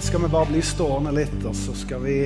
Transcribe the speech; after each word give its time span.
skal 0.00 0.22
vi 0.22 0.28
bare 0.28 0.46
bli 0.46 0.60
stående 0.62 1.12
litt, 1.14 1.38
og 1.44 1.54
så 1.56 1.72
skal 1.76 2.02
vi 2.04 2.16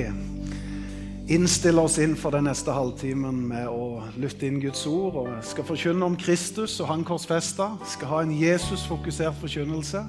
innstille 1.31 1.81
oss 1.81 1.97
inn 2.03 2.17
for 2.19 2.35
den 2.35 2.49
neste 2.49 2.73
halvtimen 2.75 3.37
med 3.47 3.69
å 3.71 4.03
lytte 4.19 4.47
inn 4.47 4.59
Guds 4.61 4.83
ord. 4.89 5.21
og 5.21 5.29
Skal 5.47 5.67
forkynne 5.67 6.05
om 6.05 6.17
Kristus 6.19 6.79
og 6.83 6.89
Han 6.91 7.05
korsfesta. 7.07 7.71
Skal 7.87 8.11
ha 8.11 8.21
en 8.23 8.33
Jesus-fokusert 8.35 9.39
forkynnelse. 9.39 10.03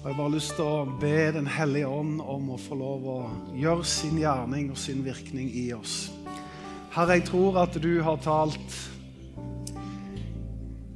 Og 0.00 0.08
Jeg 0.08 0.16
bare 0.16 0.22
har 0.22 0.34
lyst 0.36 0.54
til 0.56 0.64
å 0.64 0.98
be 1.00 1.32
Den 1.32 1.46
hellige 1.46 1.88
ånd 1.88 2.20
om 2.20 2.50
å 2.54 2.60
få 2.60 2.78
lov 2.78 3.08
å 3.10 3.18
gjøre 3.54 3.84
sin 3.84 4.18
gjerning 4.18 4.70
og 4.70 4.78
sin 4.78 5.04
virkning 5.04 5.50
i 5.52 5.72
oss. 5.76 6.10
Herre, 6.96 7.18
jeg 7.18 7.28
tror 7.28 7.60
at 7.66 7.76
du 7.82 8.00
har 8.02 8.16
talt 8.24 8.78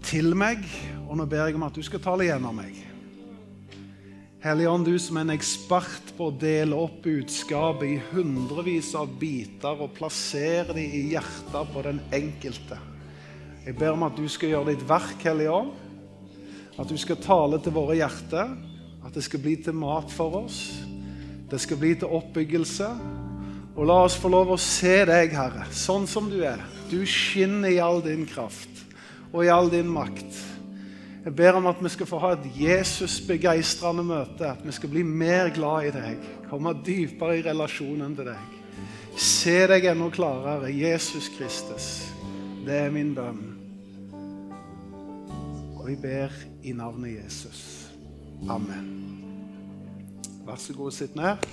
til 0.02 0.32
meg, 0.34 0.64
og 1.08 1.18
nå 1.18 1.26
ber 1.26 1.46
jeg 1.46 1.58
om 1.58 1.68
at 1.68 1.76
du 1.76 1.82
skal 1.82 2.00
tale 2.00 2.24
gjennom 2.30 2.56
meg. 2.56 2.89
Hellige 4.40 4.68
Ånd, 4.68 4.86
du 4.88 4.94
som 4.96 5.18
er 5.20 5.26
en 5.26 5.34
ekspert 5.34 6.14
på 6.16 6.30
å 6.30 6.32
dele 6.32 6.72
opp 6.72 7.02
budskapet 7.04 7.82
i 7.84 7.96
hundrevis 8.14 8.94
av 8.96 9.10
biter 9.20 9.82
og 9.84 9.90
plassere 9.98 10.72
dem 10.72 10.94
i 10.96 11.02
hjertet 11.10 11.74
på 11.74 11.82
den 11.84 11.98
enkelte. 12.16 12.78
Jeg 13.66 13.76
ber 13.76 13.92
om 13.92 14.06
at 14.06 14.16
du 14.16 14.24
skal 14.32 14.54
gjøre 14.54 14.70
ditt 14.70 14.86
verk, 14.88 15.18
Hellige 15.28 15.52
Ånd. 15.52 15.74
At 16.80 16.88
du 16.88 16.96
skal 16.96 17.20
tale 17.20 17.58
til 17.60 17.74
våre 17.76 17.98
hjerter. 17.98 18.54
At 19.04 19.12
det 19.12 19.26
skal 19.26 19.42
bli 19.44 19.58
til 19.60 19.76
mat 19.76 20.08
for 20.08 20.38
oss. 20.40 20.62
Det 21.52 21.60
skal 21.60 21.76
bli 21.82 21.90
til 22.00 22.08
oppbyggelse. 22.08 22.88
Og 23.76 23.90
la 23.92 23.98
oss 24.06 24.16
få 24.16 24.32
lov 24.32 24.54
å 24.54 24.56
se 24.56 25.02
deg, 25.10 25.36
Herre, 25.36 25.68
sånn 25.68 26.08
som 26.08 26.32
du 26.32 26.38
er. 26.48 26.64
Du 26.88 27.02
skinner 27.04 27.68
i 27.68 27.82
all 27.84 28.00
din 28.08 28.24
kraft 28.24 28.86
og 29.34 29.44
i 29.44 29.52
all 29.52 29.68
din 29.68 29.92
makt. 29.92 30.40
Jeg 31.24 31.34
ber 31.36 31.52
om 31.52 31.66
at 31.68 31.82
vi 31.84 31.88
skal 31.92 32.08
få 32.08 32.18
ha 32.22 32.30
et 32.32 32.46
Jesus-begeistrende 32.56 34.04
møte. 34.04 34.46
At 34.48 34.62
vi 34.64 34.72
skal 34.72 34.88
bli 34.88 35.02
mer 35.04 35.50
glad 35.52 35.90
i 35.90 35.92
deg, 35.92 36.22
komme 36.48 36.72
dypere 36.86 37.38
i 37.38 37.44
relasjonen 37.44 38.14
til 38.16 38.30
deg. 38.30 38.56
Se 39.20 39.56
deg 39.68 39.84
enda 39.90 40.08
klarere. 40.14 40.70
Jesus 40.72 41.28
Kristus. 41.36 41.90
Det 42.64 42.78
er 42.86 42.94
min 42.94 43.12
bønn. 43.14 43.42
Og 45.76 45.86
vi 45.88 45.96
ber 46.00 46.32
i 46.64 46.72
navnet 46.76 47.18
Jesus. 47.18 47.90
Amen. 48.48 48.88
Vær 50.46 50.56
så 50.56 50.72
god, 50.72 50.94
sitt 50.96 51.16
ned. 51.20 51.44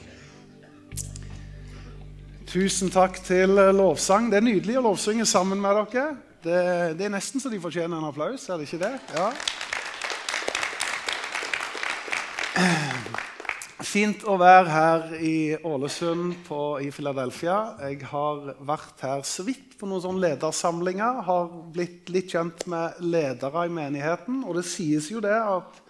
Tusen 2.47 2.91
takk 2.91 3.19
til 3.27 3.59
lovsang. 3.75 4.31
Det 4.31 4.39
er 4.39 4.47
nydelig 4.47 4.79
å 4.79 4.85
lovsynge 4.87 5.27
sammen 5.27 5.59
med 5.59 5.75
dere. 5.91 6.07
Det, 6.43 6.97
det, 6.97 7.05
er 7.07 7.13
nesten 7.15 7.41
så 7.41 7.49
de 7.49 7.57
fortjener 7.61 7.97
en 7.97 8.09
applaus, 8.11 8.43
er 8.49 8.59
det 8.59 8.67
ikke 8.67 8.83
det? 8.83 8.93
Ja. 9.17 9.31
Fint 13.87 14.25
å 14.29 14.35
være 14.37 14.69
her 14.69 15.15
i 15.23 15.37
Ålesund 15.65 16.35
på, 16.45 16.59
i 16.85 16.91
Philadelphia. 16.93 17.57
Jeg 17.87 18.03
har 18.11 18.53
vært 18.67 19.01
her 19.05 19.25
så 19.25 19.45
vidt 19.47 19.77
på 19.79 19.89
noen 19.89 20.03
sånne 20.03 20.23
ledersamlinger. 20.27 21.23
Har 21.25 21.49
blitt 21.73 22.11
litt 22.13 22.33
kjent 22.35 22.67
med 22.69 23.01
ledere 23.01 23.65
i 23.65 23.73
menigheten. 23.73 24.43
Og 24.45 24.59
det 24.59 24.65
sies 24.69 25.09
jo 25.13 25.21
det 25.23 25.37
at 25.37 25.81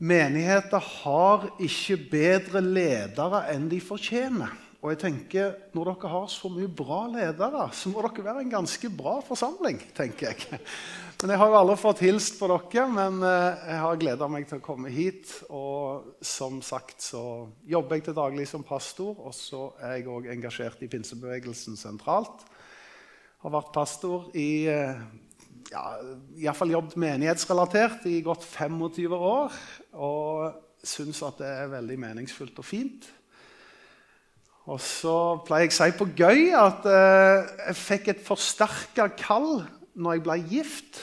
menigheter 0.00 0.80
har 1.02 1.48
ikke 1.60 1.98
bedre 2.12 2.64
ledere 2.64 3.46
enn 3.52 3.68
de 3.72 3.80
fortjener. 3.84 4.61
Og 4.82 4.90
jeg 4.90 4.98
tenker, 4.98 5.54
Når 5.74 5.92
dere 5.92 6.10
har 6.10 6.26
så 6.26 6.48
mye 6.50 6.66
bra 6.66 7.04
ledere, 7.06 7.68
så 7.70 7.90
må 7.92 8.02
dere 8.02 8.24
være 8.26 8.42
en 8.42 8.50
ganske 8.50 8.90
bra 8.90 9.20
forsamling. 9.22 9.78
tenker 9.94 10.32
jeg. 10.32 10.58
Men 11.22 11.30
Jeg 11.30 11.38
har 11.38 11.48
jo 11.52 11.54
aldri 11.54 11.76
fått 11.78 12.02
hilst 12.02 12.40
på 12.40 12.48
dere, 12.50 12.88
men 12.90 13.22
eh, 13.22 13.60
jeg 13.68 13.78
har 13.78 14.00
gleda 14.00 14.26
meg 14.26 14.48
til 14.50 14.58
å 14.58 14.64
komme 14.64 14.90
hit. 14.90 15.30
Og 15.54 16.18
som 16.18 16.58
sagt 16.66 16.98
så 16.98 17.46
jobber 17.62 18.00
jeg 18.00 18.08
til 18.08 18.18
daglig 18.18 18.48
som 18.50 18.66
pastor, 18.66 19.14
og 19.22 19.30
så 19.38 19.70
er 19.78 20.00
jeg 20.00 20.08
òg 20.10 20.26
engasjert 20.34 20.82
i 20.82 20.90
pinsebevegelsen 20.90 21.78
sentralt. 21.78 22.42
Har 23.46 23.54
vært 23.54 23.70
pastor 23.74 24.32
i 24.34 24.66
eh, 24.66 24.98
ja, 25.70 25.86
iallfall 26.42 26.74
jobbet 26.74 26.98
menighetsrelatert 26.98 28.10
i 28.10 28.18
godt 28.26 28.42
25 28.50 29.14
år. 29.14 29.62
Og 29.94 30.58
syns 30.82 31.22
at 31.22 31.38
det 31.38 31.56
er 31.62 31.74
veldig 31.78 32.02
meningsfullt 32.02 32.58
og 32.58 32.66
fint. 32.66 33.06
Og 34.70 34.78
så 34.78 35.14
pleier 35.46 35.66
jeg 35.66 35.74
å 35.74 35.78
si 35.80 35.94
på 35.98 36.06
gøy 36.14 36.52
at 36.54 36.84
eh, 36.86 37.48
jeg 37.66 37.78
fikk 37.80 38.12
et 38.12 38.22
forsterka 38.22 39.08
kall 39.18 39.64
når 39.98 40.14
jeg 40.14 40.24
ble 40.28 40.36
gift. 40.52 41.00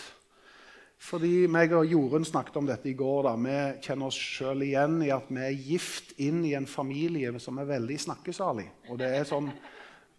Fordi 1.10 1.48
meg 1.52 1.74
og 1.76 1.88
Jorunn 1.90 2.28
snakket 2.28 2.60
om 2.60 2.68
dette 2.70 2.92
i 2.92 2.96
går. 2.98 3.28
Da. 3.28 3.34
Vi 3.40 3.58
kjenner 3.84 4.12
oss 4.12 4.20
sjøl 4.20 4.64
igjen 4.68 5.00
i 5.04 5.12
at 5.16 5.28
vi 5.32 5.44
er 5.44 5.68
gift 5.74 6.14
inn 6.22 6.44
i 6.48 6.56
en 6.56 6.68
familie 6.70 7.34
som 7.44 7.60
er 7.60 7.70
veldig 7.72 8.00
snakkesalig. 8.06 8.68
Og 8.92 9.00
det 9.02 9.12
er 9.18 9.28
sånn, 9.28 9.52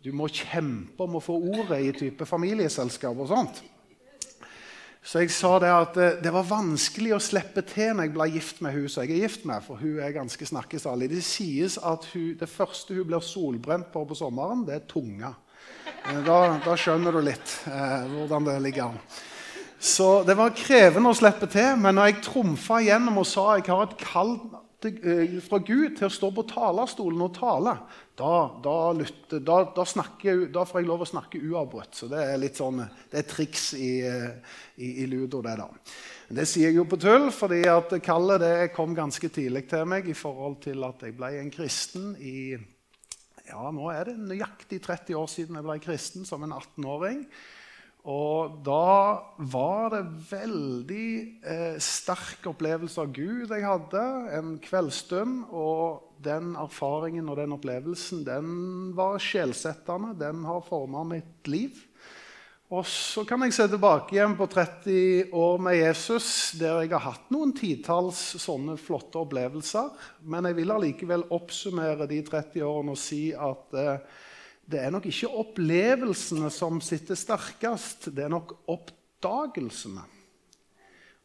Du 0.00 0.14
må 0.16 0.30
kjempe 0.32 1.04
om 1.04 1.18
å 1.18 1.20
få 1.20 1.34
ordet 1.36 1.76
i 1.84 1.90
type 1.92 2.24
familieselskap 2.24 3.18
og 3.20 3.26
sånt. 3.28 3.58
Så 5.00 5.22
jeg 5.22 5.32
sa 5.32 5.54
det 5.62 5.70
at 5.72 5.96
eh, 5.96 6.18
det 6.20 6.32
var 6.34 6.48
vanskelig 6.48 7.14
å 7.16 7.22
slippe 7.22 7.64
til 7.64 7.94
når 7.96 8.06
jeg 8.06 8.14
ble 8.16 8.26
gift 8.34 8.60
med 8.64 8.74
hun 8.76 8.88
som 8.92 9.06
jeg 9.06 9.16
er 9.16 9.24
gift 9.24 9.46
med. 9.48 9.64
For 9.64 9.80
hun 9.80 9.96
er 10.04 10.12
ganske 10.16 10.48
snakkesalig. 10.50 11.08
Det 11.12 11.22
sies 11.24 11.78
at 11.78 12.04
hun, 12.12 12.34
det 12.40 12.50
første 12.50 12.98
hun 12.98 13.08
blir 13.08 13.24
solbrent 13.24 13.88
på 13.92 14.04
på 14.04 14.18
sommeren, 14.18 14.66
det 14.68 14.76
er 14.76 14.86
tunga. 14.90 15.32
Eh, 16.04 16.20
da, 16.26 16.38
da 16.64 16.76
skjønner 16.76 17.16
du 17.16 17.22
litt 17.24 17.56
eh, 17.70 18.12
hvordan 18.12 18.50
det 18.50 18.60
ligger 18.66 18.90
an. 18.90 19.00
Så 19.80 20.10
det 20.28 20.36
var 20.36 20.52
krevende 20.52 21.08
å 21.08 21.16
slippe 21.16 21.48
til. 21.48 21.72
Men 21.80 21.96
når 21.96 22.10
jeg 22.10 22.22
trumfa 22.28 22.82
igjennom 22.84 23.22
og 23.22 23.28
sa 23.28 23.54
jeg 23.56 23.70
har 23.70 23.86
et 23.88 24.02
kall 24.04 24.36
fra 25.44 25.58
Gud 25.60 25.96
til 25.98 26.06
å 26.06 26.12
stå 26.12 26.30
på 26.32 26.44
talerstolen 26.48 27.20
og 27.26 27.34
tale, 27.36 27.74
da, 28.16 28.34
da, 28.64 28.76
lytter, 28.96 29.42
da, 29.44 29.58
da, 29.76 29.84
snakker, 29.84 30.46
får 30.54 30.80
jeg 30.80 30.88
lov 30.88 31.04
å 31.04 31.08
snakke 31.10 31.40
uavbrutt. 31.40 31.92
Så 31.96 32.08
det 32.10 32.22
er 32.24 32.40
litt 32.40 32.60
sånn, 32.60 32.80
det 33.12 33.20
er 33.20 33.28
triks 33.28 33.70
i, 33.76 33.92
i, 34.80 34.90
i 35.04 35.06
ludo, 35.10 35.42
det 35.44 35.56
da. 35.60 35.68
Det 36.30 36.46
sier 36.46 36.70
jeg 36.70 36.78
jo 36.78 36.86
på 36.88 37.00
tull, 37.02 37.28
fordi 37.34 37.64
at 37.68 37.92
kallet 38.06 38.42
det 38.44 38.56
kom 38.76 38.92
ganske 38.96 39.32
tidlig 39.34 39.66
til 39.70 39.88
meg 39.90 40.08
i 40.08 40.16
forhold 40.16 40.60
til 40.64 40.84
at 40.86 41.02
jeg 41.02 41.16
ble 41.18 41.32
en 41.40 41.50
kristen 41.52 42.12
i 42.22 42.36
ja, 43.50 43.64
nå 43.74 43.88
er 43.90 44.06
det 44.06 44.20
nøyaktig 44.20 44.78
30 44.84 45.16
år 45.18 45.26
siden 45.30 45.58
jeg 45.58 45.66
ble 45.66 45.80
kristen 45.82 46.26
som 46.28 46.44
en 46.46 46.54
18-åring. 46.54 47.24
Og 48.08 48.62
da 48.64 49.20
var 49.52 49.90
det 49.92 50.04
veldig 50.30 51.08
eh, 51.44 51.76
sterk 51.84 52.46
opplevelse 52.48 53.02
av 53.02 53.10
Gud 53.12 53.52
jeg 53.52 53.66
hadde 53.66 54.04
en 54.38 54.54
kveldsstund. 54.64 55.50
Og 55.52 56.06
den 56.24 56.54
erfaringen 56.60 57.28
og 57.28 57.36
den 57.40 57.52
opplevelsen 57.56 58.24
den 58.24 58.50
var 58.96 59.20
sjelsettende. 59.20 60.14
Den 60.20 60.46
har 60.48 60.64
forma 60.64 61.04
mitt 61.12 61.50
liv. 61.50 61.76
Og 62.70 62.86
så 62.86 63.24
kan 63.26 63.42
jeg 63.42 63.52
se 63.56 63.64
tilbake 63.66 64.14
igjen 64.14 64.36
på 64.38 64.46
30 64.46 65.32
år 65.34 65.56
med 65.58 65.74
Jesus, 65.74 66.26
der 66.54 66.84
jeg 66.84 66.92
har 66.94 67.02
hatt 67.02 67.32
noen 67.34 67.50
titalls 67.58 68.20
sånne 68.38 68.76
flotte 68.78 69.18
opplevelser. 69.18 69.90
Men 70.22 70.46
jeg 70.46 70.60
vil 70.60 70.72
allikevel 70.76 71.26
oppsummere 71.34 72.06
de 72.08 72.20
30 72.28 72.62
årene 72.62 72.94
og 72.94 73.00
si 73.02 73.24
at 73.34 73.74
eh, 73.74 74.20
det 74.70 74.80
er 74.80 74.92
nok 74.94 75.06
ikke 75.10 75.30
opplevelsene 75.42 76.50
som 76.54 76.80
sitter 76.84 77.18
sterkest, 77.18 78.10
det 78.14 78.24
er 78.24 78.32
nok 78.32 78.54
oppdagelsene. 78.70 80.04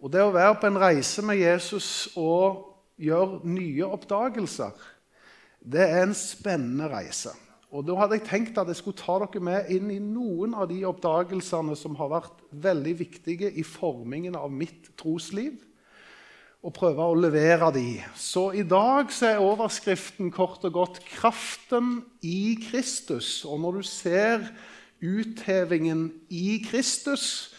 Og 0.02 0.12
det 0.12 0.24
å 0.24 0.34
være 0.34 0.58
på 0.60 0.70
en 0.70 0.82
reise 0.82 1.24
med 1.26 1.40
Jesus 1.40 1.88
og 2.20 2.66
gjøre 3.02 3.42
nye 3.48 3.88
oppdagelser, 3.88 4.74
det 5.66 5.82
er 5.82 6.04
en 6.04 6.18
spennende 6.18 6.90
reise. 6.92 7.34
Og 7.76 7.84
Da 7.88 7.96
hadde 8.00 8.20
jeg 8.20 8.28
tenkt 8.30 8.58
at 8.62 8.70
jeg 8.72 8.80
skulle 8.80 9.00
ta 9.00 9.18
dere 9.20 9.42
med 9.44 9.72
inn 9.74 9.90
i 9.92 10.00
noen 10.00 10.54
av 10.56 10.70
de 10.70 10.78
oppdagelsene 10.88 11.76
som 11.76 11.96
har 12.00 12.12
vært 12.14 12.44
veldig 12.52 12.94
viktige 13.00 13.50
i 13.52 13.66
formingen 13.68 14.38
av 14.40 14.54
mitt 14.54 14.94
trosliv 15.00 15.58
og 16.66 16.74
prøve 16.74 17.06
å 17.06 17.18
levere 17.18 17.70
de. 17.76 17.90
Så 18.18 18.48
i 18.58 18.64
dag 18.66 19.12
så 19.14 19.35
er 19.35 19.44
overskriften 19.44 20.32
kort 20.34 20.66
og 20.66 20.73
godt 20.73 21.00
'Kraften 21.06 22.02
i 22.26 22.58
Kristus'. 22.58 23.46
Og 23.46 23.59
når 23.59 23.72
du 23.72 23.84
ser 23.84 24.47
uthevingen 25.02 26.12
i 26.29 26.66
Kristus, 26.66 27.53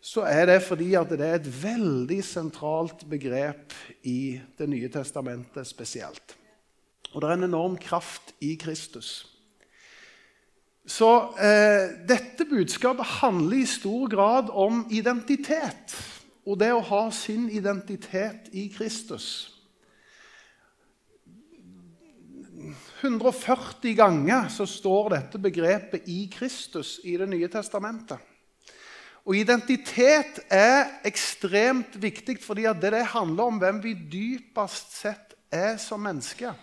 så 0.00 0.24
er 0.28 0.46
det 0.46 0.62
fordi 0.62 0.94
at 0.94 1.08
det 1.08 1.20
er 1.20 1.34
et 1.34 1.62
veldig 1.62 2.24
sentralt 2.24 3.08
begrep 3.08 3.72
i 4.04 4.40
Det 4.58 4.68
nye 4.68 4.88
testamentet 4.88 5.66
spesielt. 5.66 6.36
Og 7.12 7.22
det 7.22 7.30
er 7.30 7.34
en 7.34 7.48
enorm 7.48 7.76
kraft 7.76 8.34
i 8.40 8.54
Kristus. 8.54 9.26
Så 10.86 11.36
eh, 11.38 12.06
dette 12.08 12.44
budskapet 12.44 13.04
handler 13.20 13.56
i 13.56 13.66
stor 13.66 14.08
grad 14.08 14.50
om 14.50 14.86
identitet 14.90 16.19
og 16.46 16.58
det 16.60 16.70
å 16.72 16.84
ha 16.84 17.02
sin 17.12 17.48
identitet 17.52 18.48
i 18.56 18.68
Kristus. 18.72 19.26
140 23.00 23.94
ganger 23.96 24.48
så 24.52 24.66
står 24.68 25.08
dette 25.14 25.38
begrepet 25.38 26.08
'i 26.08 26.30
Kristus' 26.32 27.00
i 27.04 27.16
Det 27.16 27.28
nye 27.28 27.48
testamentet. 27.48 28.18
Og 29.24 29.36
Identitet 29.36 30.40
er 30.50 31.00
ekstremt 31.04 32.02
viktig 32.02 32.38
fordi 32.42 32.62
det, 32.62 32.92
det 32.92 33.04
handler 33.04 33.44
om 33.44 33.58
hvem 33.58 33.82
vi 33.82 33.94
dypest 33.94 34.96
sett 34.96 35.34
er 35.52 35.76
som 35.76 36.00
mennesker. 36.00 36.54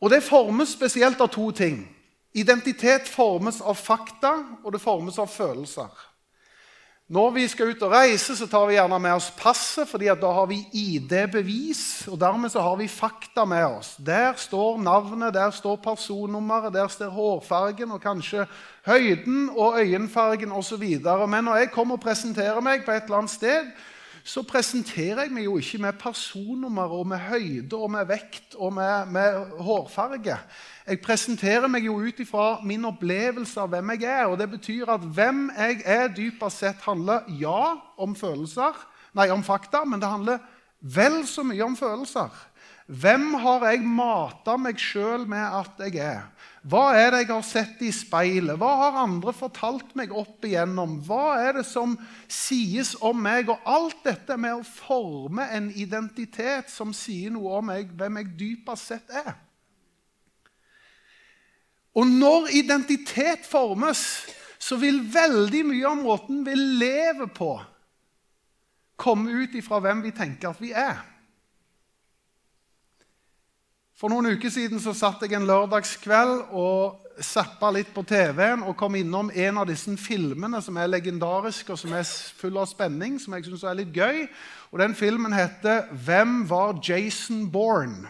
Og 0.00 0.10
det 0.10 0.22
formes 0.22 0.68
spesielt 0.68 1.20
av 1.20 1.28
to 1.28 1.50
ting. 1.50 1.96
Identitet 2.34 3.08
formes 3.08 3.60
av 3.60 3.74
fakta, 3.74 4.32
og 4.64 4.72
det 4.72 4.80
formes 4.80 5.18
av 5.18 5.26
følelser. 5.26 5.88
Når 7.08 7.30
vi 7.32 7.46
skal 7.48 7.70
ut 7.72 7.82
og 7.86 7.92
reise, 7.94 8.34
så 8.36 8.44
tar 8.44 8.66
vi 8.68 8.74
gjerne 8.76 8.98
med 9.00 9.14
oss 9.16 9.30
passet, 9.32 9.88
fordi 9.88 10.10
da 10.20 10.32
har 10.36 10.44
vi 10.50 10.58
ID-bevis. 10.76 12.04
og 12.12 12.18
Dermed 12.20 12.52
så 12.52 12.60
har 12.60 12.76
vi 12.76 12.84
fakta 12.84 13.46
med 13.48 13.64
oss. 13.64 13.94
Der 13.96 14.36
står 14.36 14.76
navnet, 14.84 15.32
der 15.32 15.48
står 15.50 15.78
personnummeret, 15.80 16.74
der 16.74 16.92
står 16.92 17.08
hårfargen 17.08 17.96
og 17.96 18.02
kanskje 18.04 18.44
høyden 18.84 19.48
og 19.56 19.80
øyenfargen 19.80 20.52
osv. 20.52 20.84
Men 21.00 21.48
når 21.48 21.62
jeg 21.62 21.70
kommer 21.72 21.96
og 21.96 22.04
presenterer 22.04 22.60
meg 22.60 22.84
på 22.84 22.92
et 22.92 23.08
eller 23.08 23.22
annet 23.22 23.32
sted, 23.38 23.72
så 24.28 24.42
presenterer 24.44 25.24
jeg 25.24 25.32
meg 25.32 25.46
jo 25.46 25.54
ikke 25.56 25.78
med 25.80 25.96
personnummer 26.00 26.90
og 26.92 27.06
med 27.08 27.22
høyde 27.30 27.78
og 27.78 27.88
med 27.94 28.10
vekt 28.10 28.58
og 28.60 28.74
med, 28.76 29.08
med 29.14 29.54
hårfarge. 29.64 30.36
Jeg 30.84 31.00
presenterer 31.04 31.70
meg 31.72 31.86
jo 31.88 31.94
ut 31.96 32.20
ifra 32.20 32.58
min 32.68 32.84
opplevelse 32.90 33.60
av 33.62 33.72
hvem 33.72 33.94
jeg 33.94 34.04
er. 34.04 34.26
og 34.28 34.36
Det 34.40 34.50
betyr 34.52 34.92
at 34.92 35.06
hvem 35.16 35.46
jeg 35.56 35.80
er, 35.84 36.12
dypest 36.12 36.60
sett 36.60 36.84
handler 36.84 37.24
ja 37.40 37.78
om 37.96 38.12
følelser, 38.16 38.76
nei, 39.16 39.30
om 39.32 39.44
fakta, 39.44 39.86
men 39.88 40.02
det 40.02 40.12
handler 40.12 40.44
vel 40.78 41.22
så 41.26 41.42
mye 41.48 41.64
om 41.64 41.76
følelser. 41.76 42.28
Hvem 42.88 43.34
har 43.42 43.66
jeg 43.68 43.84
mata 43.84 44.54
meg 44.56 44.78
sjøl 44.80 45.26
med 45.28 45.44
at 45.44 45.80
jeg 45.84 45.98
er? 46.00 46.22
Hva 46.68 46.94
er 46.96 47.12
det 47.12 47.18
jeg 47.22 47.28
har 47.30 47.44
sett 47.44 47.82
i 47.84 47.90
speilet? 47.92 48.56
Hva 48.56 48.70
har 48.80 48.96
andre 49.02 49.34
fortalt 49.36 49.92
meg 49.96 50.14
opp 50.16 50.44
igjennom? 50.48 50.96
Hva 51.04 51.36
er 51.44 51.58
det 51.60 51.66
som 51.68 51.98
sies 52.32 52.94
om 53.04 53.20
meg? 53.20 53.52
Og 53.52 53.68
alt 53.68 54.00
dette 54.08 54.38
med 54.40 54.56
å 54.56 54.64
forme 54.64 55.44
en 55.52 55.68
identitet 55.76 56.72
som 56.72 56.94
sier 56.96 57.32
noe 57.34 57.60
om 57.60 57.68
meg, 57.68 57.92
hvem 57.92 58.22
jeg 58.22 58.32
dypest 58.40 58.94
sett 58.94 59.12
er. 59.12 59.36
Og 61.92 62.08
når 62.08 62.50
identitet 62.56 63.44
formes, 63.48 64.00
så 64.58 64.80
vil 64.80 65.04
veldig 65.12 65.62
mye 65.68 65.92
av 65.92 66.00
måten 66.00 66.40
vi 66.46 66.56
lever 66.56 67.28
på, 67.36 67.52
komme 68.98 69.44
ut 69.44 69.54
ifra 69.60 69.78
hvem 69.84 70.02
vi 70.08 70.16
tenker 70.16 70.54
at 70.54 70.64
vi 70.64 70.72
er. 70.72 71.04
For 73.98 74.12
noen 74.12 74.28
uker 74.30 74.46
siden 74.46 74.78
så 74.78 74.92
satt 74.94 75.24
jeg 75.24 75.32
en 75.34 75.46
lørdagskveld 75.48 76.52
og 76.54 77.22
zappa 77.26 77.66
litt 77.74 77.88
på 77.90 78.04
TV-en 78.06 78.60
og 78.70 78.76
kom 78.78 78.94
innom 78.94 79.32
en 79.34 79.56
av 79.58 79.64
disse 79.66 79.90
filmene 79.98 80.60
som 80.62 80.76
er 80.78 80.90
legendariske 80.92 81.72
og 81.74 81.80
som 81.80 81.96
er 81.98 82.04
full 82.38 82.60
av 82.62 82.68
spenning, 82.70 83.16
som 83.18 83.32
jeg 83.34 83.48
syns 83.48 83.64
er 83.66 83.80
litt 83.80 83.90
gøy. 83.90 84.20
Og 84.70 84.78
Den 84.78 84.94
filmen 84.94 85.34
heter 85.34 85.90
'Hvem 85.90 86.46
var 86.46 86.78
Jason 86.78 87.50
Bourne?' 87.50 88.06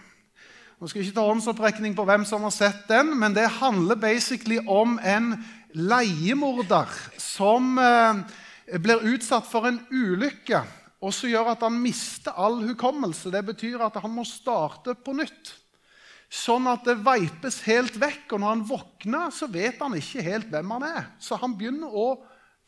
Nå 0.79 0.89
skal 0.89 1.01
jeg 1.01 1.09
ikke 1.09 1.21
ta 1.21 1.25
håndsopprekning 1.25 1.97
på 1.97 2.05
hvem 2.05 2.25
som 2.25 2.43
har 2.43 2.53
sett 2.53 2.85
den, 2.89 3.19
men 3.19 3.33
det 3.33 3.49
handler 3.49 3.97
basically 3.97 4.59
om 4.69 5.01
en 5.03 5.45
leiemorder 5.73 6.87
som 7.17 7.79
eh, 7.79 8.79
blir 8.79 9.09
utsatt 9.15 9.47
for 9.47 9.65
en 9.65 9.81
ulykke, 9.91 10.63
og 11.01 11.15
som 11.15 11.31
gjør 11.31 11.49
at 11.51 11.65
han 11.65 11.81
mister 11.81 12.37
all 12.37 12.61
hukommelse. 12.69 13.33
Det 13.33 13.47
betyr 13.47 13.81
at 13.81 13.97
han 13.97 14.11
må 14.11 14.25
starte 14.25 14.95
på 14.95 15.17
nytt 15.17 15.55
sånn 16.29 16.69
at 16.69 16.85
det 16.87 16.99
veipes 17.05 17.63
helt 17.67 17.97
vekk. 18.01 18.35
Og 18.35 18.43
når 18.43 18.53
han 18.53 18.67
våkner, 18.69 19.31
så 19.35 19.49
vet 19.51 19.81
han 19.83 19.97
ikke 19.99 20.25
helt 20.25 20.51
hvem 20.53 20.75
han 20.77 20.87
er. 20.89 21.07
Så 21.23 21.39
han 21.41 21.57
begynner 21.59 21.93
å 21.93 22.11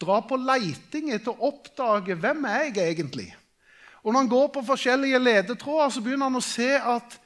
dra 0.00 0.20
på 0.24 0.38
leiting 0.40 1.10
etter 1.12 1.34
å 1.34 1.50
oppdage 1.50 2.16
hvem 2.16 2.46
er 2.48 2.70
jeg 2.70 2.94
egentlig 2.94 3.28
Og 4.00 4.14
når 4.14 4.22
han 4.22 4.30
går 4.32 4.46
på 4.54 4.62
forskjellige 4.64 5.18
ledetråder, 5.20 5.90
så 5.92 6.00
begynner 6.00 6.30
han 6.30 6.40
å 6.40 6.44
se 6.44 6.70
at 6.72 7.18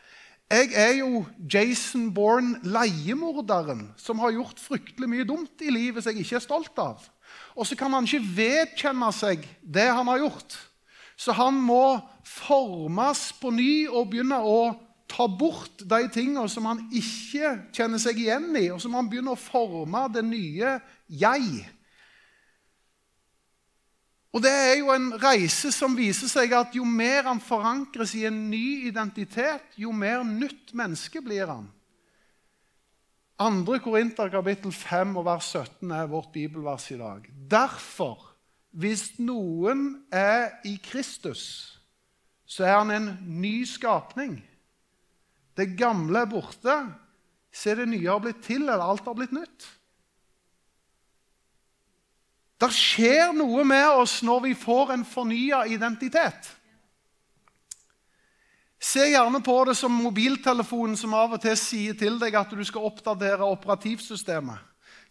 jeg 0.51 0.73
er 0.77 0.93
jo 0.99 1.23
Jason 1.39 2.09
Bourne, 2.13 2.59
leiemorderen, 2.67 3.93
som 3.97 4.19
har 4.19 4.35
gjort 4.35 4.59
fryktelig 4.61 5.09
mye 5.09 5.27
dumt 5.27 5.63
i 5.63 5.71
livet 5.71 6.05
som 6.05 6.13
jeg 6.13 6.27
ikke 6.27 6.37
er 6.41 6.45
stolt 6.45 6.83
av. 6.83 7.07
Og 7.55 7.67
så 7.67 7.79
kan 7.79 7.95
han 7.95 8.07
ikke 8.07 8.35
vedkjenne 8.37 9.09
seg 9.15 9.47
det 9.63 9.87
han 9.87 10.11
har 10.11 10.25
gjort. 10.27 10.59
Så 11.17 11.33
han 11.39 11.57
må 11.63 12.03
formes 12.27 13.29
på 13.39 13.55
ny 13.55 13.87
og 13.87 14.11
begynne 14.11 14.41
å 14.43 14.75
ta 15.15 15.29
bort 15.31 15.85
de 15.87 16.01
tingene 16.11 16.49
som 16.51 16.67
han 16.67 16.83
ikke 16.91 17.53
kjenner 17.75 18.03
seg 18.03 18.19
igjen 18.19 18.51
i, 18.59 18.67
og 18.75 18.81
som 18.83 18.97
han 18.99 19.07
begynner 19.11 19.37
å 19.37 19.41
forme 19.41 20.09
det 20.15 20.25
nye 20.27 20.75
jeg. 21.07 21.65
Og 24.35 24.43
Det 24.43 24.51
er 24.51 24.81
jo 24.81 24.91
en 24.91 25.13
reise 25.23 25.71
som 25.71 25.95
viser 25.95 26.27
seg 26.27 26.53
at 26.59 26.75
jo 26.75 26.83
mer 26.83 27.29
han 27.29 27.39
forankres 27.39 28.17
i 28.19 28.25
en 28.27 28.49
ny 28.51 28.89
identitet, 28.89 29.63
jo 29.79 29.93
mer 29.95 30.25
nytt 30.27 30.75
menneske 30.75 31.23
blir 31.23 31.47
han. 31.47 31.69
2. 33.39 33.79
Korinter 33.83 34.31
kapittel 34.31 34.73
5 34.75 35.17
og 35.21 35.25
vers 35.27 35.53
17 35.55 35.91
er 35.91 36.11
vårt 36.11 36.33
bibelvers 36.35 36.89
i 36.91 36.99
dag. 36.99 37.23
Derfor, 37.51 38.35
hvis 38.71 39.13
noen 39.19 40.05
er 40.11 40.59
i 40.67 40.77
Kristus, 40.83 41.79
så 42.47 42.67
er 42.67 42.77
han 42.79 42.91
en 42.91 43.09
ny 43.27 43.63
skapning. 43.67 44.41
Det 45.55 45.75
gamle 45.79 46.25
er 46.25 46.31
borte. 46.31 46.75
Se, 47.55 47.75
det 47.79 47.87
nye 47.87 48.11
har 48.11 48.23
blitt 48.23 48.43
til, 48.43 48.67
eller 48.67 48.83
alt 48.83 49.07
har 49.07 49.17
blitt 49.17 49.35
nytt. 49.35 49.69
Det 52.59 52.71
skjer 52.75 53.33
noe 53.37 53.65
med 53.67 53.87
oss 54.01 54.21
når 54.27 54.45
vi 54.49 54.53
får 54.59 54.95
en 54.95 55.07
fornya 55.07 55.65
identitet. 55.71 56.51
Se 58.85 59.07
gjerne 59.09 59.41
på 59.43 59.57
det 59.69 59.75
som 59.79 59.95
mobiltelefonen 59.97 60.97
som 60.99 61.15
av 61.17 61.37
og 61.37 61.43
til 61.43 61.57
sier 61.59 61.97
til 61.99 62.19
deg 62.21 62.37
at 62.37 62.53
du 62.53 62.63
skal 62.67 62.85
oppdatere 62.91 63.47
operativsystemet. 63.47 64.61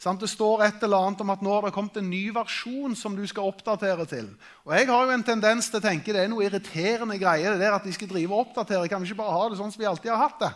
Det 0.03 0.29
står 0.29 0.63
et 0.65 0.83
eller 0.83 0.97
annet 0.99 1.21
om 1.23 1.29
at 1.31 1.43
nå 1.45 1.51
har 1.53 1.63
det 1.63 1.73
kommet 1.75 1.95
en 1.97 2.09
ny 2.09 2.25
versjon 2.35 2.95
som 2.95 3.15
du 3.15 3.23
skal 3.27 3.47
oppdatere 3.47 4.05
til. 4.09 4.27
Og 4.65 4.73
Jeg 4.75 4.87
har 4.89 5.05
jo 5.05 5.13
en 5.15 5.23
tendens 5.23 5.69
til 5.69 5.79
å 5.79 5.83
tenke 5.83 6.11
det 6.11 6.25
er 6.25 6.31
noe 6.31 6.43
irriterende 6.43 7.19
greier 7.21 7.53
det 7.53 7.63
der 7.63 7.77
at 7.77 7.85
de 7.87 7.93
skal 7.95 8.11
drive 8.11 8.33
og 8.33 8.49
oppdatere. 8.49 8.89
Kan 8.91 9.01
vi 9.01 9.07
ikke 9.07 9.21
bare 9.21 9.37
ha 9.37 9.47
det 9.49 9.61
sånn 9.61 9.71
som 9.71 9.79
vi 9.79 9.87
alltid 9.87 10.11
har 10.11 10.25
hatt 10.25 10.43
det? 10.43 10.51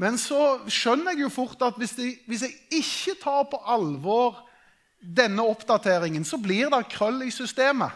Men 0.00 0.18
så 0.20 0.58
skjønner 0.68 1.12
jeg 1.12 1.26
jo 1.26 1.32
fort 1.32 1.62
at 1.64 1.76
hvis, 1.80 1.96
de, 1.96 2.10
hvis 2.28 2.44
jeg 2.46 2.56
ikke 2.80 3.18
tar 3.22 3.46
på 3.52 3.60
alvor 3.64 4.42
denne 5.00 5.44
oppdateringen, 5.44 6.24
så 6.24 6.40
blir 6.40 6.68
det 6.72 6.88
krøll 6.92 7.22
i 7.26 7.32
systemet. 7.32 7.92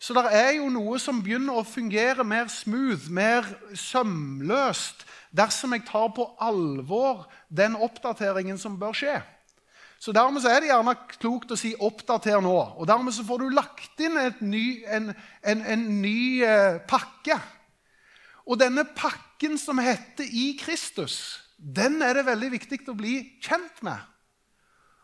Så 0.00 0.14
det 0.16 0.30
er 0.32 0.54
jo 0.56 0.70
noe 0.72 0.96
som 1.02 1.18
begynner 1.20 1.58
å 1.60 1.66
fungere 1.66 2.24
mer 2.24 2.48
smooth, 2.48 3.10
mer 3.12 3.44
sømløst, 3.76 5.04
dersom 5.36 5.74
jeg 5.76 5.84
tar 5.90 6.08
på 6.16 6.24
alvor 6.40 7.26
den 7.52 7.76
oppdateringen 7.76 8.58
som 8.58 8.78
bør 8.80 8.96
skje. 8.96 9.18
Så 10.00 10.14
Dermed 10.16 10.40
så 10.40 10.48
er 10.48 10.62
det 10.62 10.70
gjerne 10.70 10.94
klokt 11.12 11.50
å 11.52 11.58
si 11.60 11.74
'oppdater 11.76 12.40
nå'. 12.40 12.80
Og 12.80 12.86
Dermed 12.88 13.12
så 13.12 13.24
får 13.24 13.38
du 13.42 13.48
lagt 13.52 14.00
inn 14.00 14.16
ny, 14.40 14.82
en, 14.88 15.12
en, 15.44 15.60
en, 15.60 15.82
ny 16.00 16.40
eh, 16.40 16.80
pakke. 16.88 17.36
Og 18.48 18.56
denne 18.58 18.86
pakken 18.96 19.58
som 19.58 19.78
heter 19.78 20.24
'i 20.24 20.56
Kristus', 20.56 21.40
den 21.60 22.00
er 22.02 22.14
det 22.14 22.26
veldig 22.26 22.50
viktig 22.50 22.88
å 22.88 22.96
bli 22.96 23.36
kjent 23.44 23.82
med. 23.82 23.98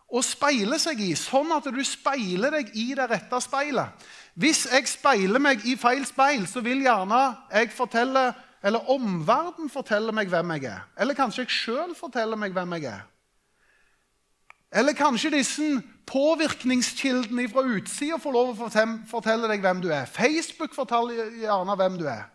Og 0.08 0.24
speile 0.24 0.78
seg 0.78 1.00
i, 1.02 1.12
sånn 1.18 1.50
at 1.52 1.64
du 1.64 1.82
speiler 1.84 2.50
deg 2.50 2.70
i 2.78 2.94
det 2.94 3.10
rette 3.10 3.40
speilet. 3.42 4.06
Hvis 4.34 4.64
jeg 4.70 4.88
speiler 4.88 5.42
meg 5.42 5.66
i 5.66 5.76
feil 5.76 6.06
speil, 6.06 6.46
så 6.46 6.62
vil 6.64 6.80
gjerne 6.86 7.36
jeg 7.52 7.72
fortelle, 7.74 8.32
eller 8.62 8.88
omverdenen 8.88 9.68
fortelle 9.68 10.12
meg 10.12 10.30
hvem 10.30 10.54
jeg 10.56 10.70
er. 10.70 10.86
Eller 10.96 11.14
kanskje 11.18 11.42
jeg 11.42 11.50
sjøl 11.50 11.94
forteller 11.98 12.38
meg 12.38 12.54
hvem 12.54 12.72
jeg 12.78 12.84
er. 12.94 13.04
Eller 14.72 14.96
kanskje 14.98 15.30
disse 15.30 15.82
påvirkningskildene 16.06 17.48
fra 17.50 17.62
utsida 17.66 18.18
får 18.22 18.34
lov 18.34 18.54
å 18.54 18.70
fortelle 19.10 19.50
deg 19.50 19.62
hvem 19.62 19.82
du 19.82 19.90
er. 19.94 20.08
Facebook 20.10 20.74
forteller 20.74 21.36
gjerne 21.40 21.76
hvem 21.78 22.00
du 22.00 22.06
er. 22.10 22.26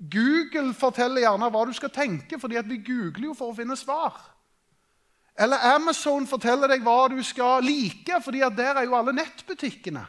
Google 0.00 0.72
forteller 0.76 1.26
gjerne 1.26 1.50
hva 1.52 1.64
du 1.68 1.74
skal 1.76 1.92
tenke, 1.92 2.38
fordi 2.40 2.60
vi 2.68 2.80
googler 2.84 3.30
jo 3.30 3.34
for 3.36 3.52
å 3.52 3.56
finne 3.56 3.76
svar. 3.76 4.16
Eller 5.40 5.60
Amazon 5.74 6.26
forteller 6.28 6.72
deg 6.72 6.84
hva 6.84 7.08
du 7.12 7.20
skal 7.24 7.64
like, 7.64 8.22
fordi 8.24 8.40
der 8.56 8.80
er 8.80 8.88
jo 8.88 8.96
alle 8.96 9.14
nettbutikkene. 9.16 10.04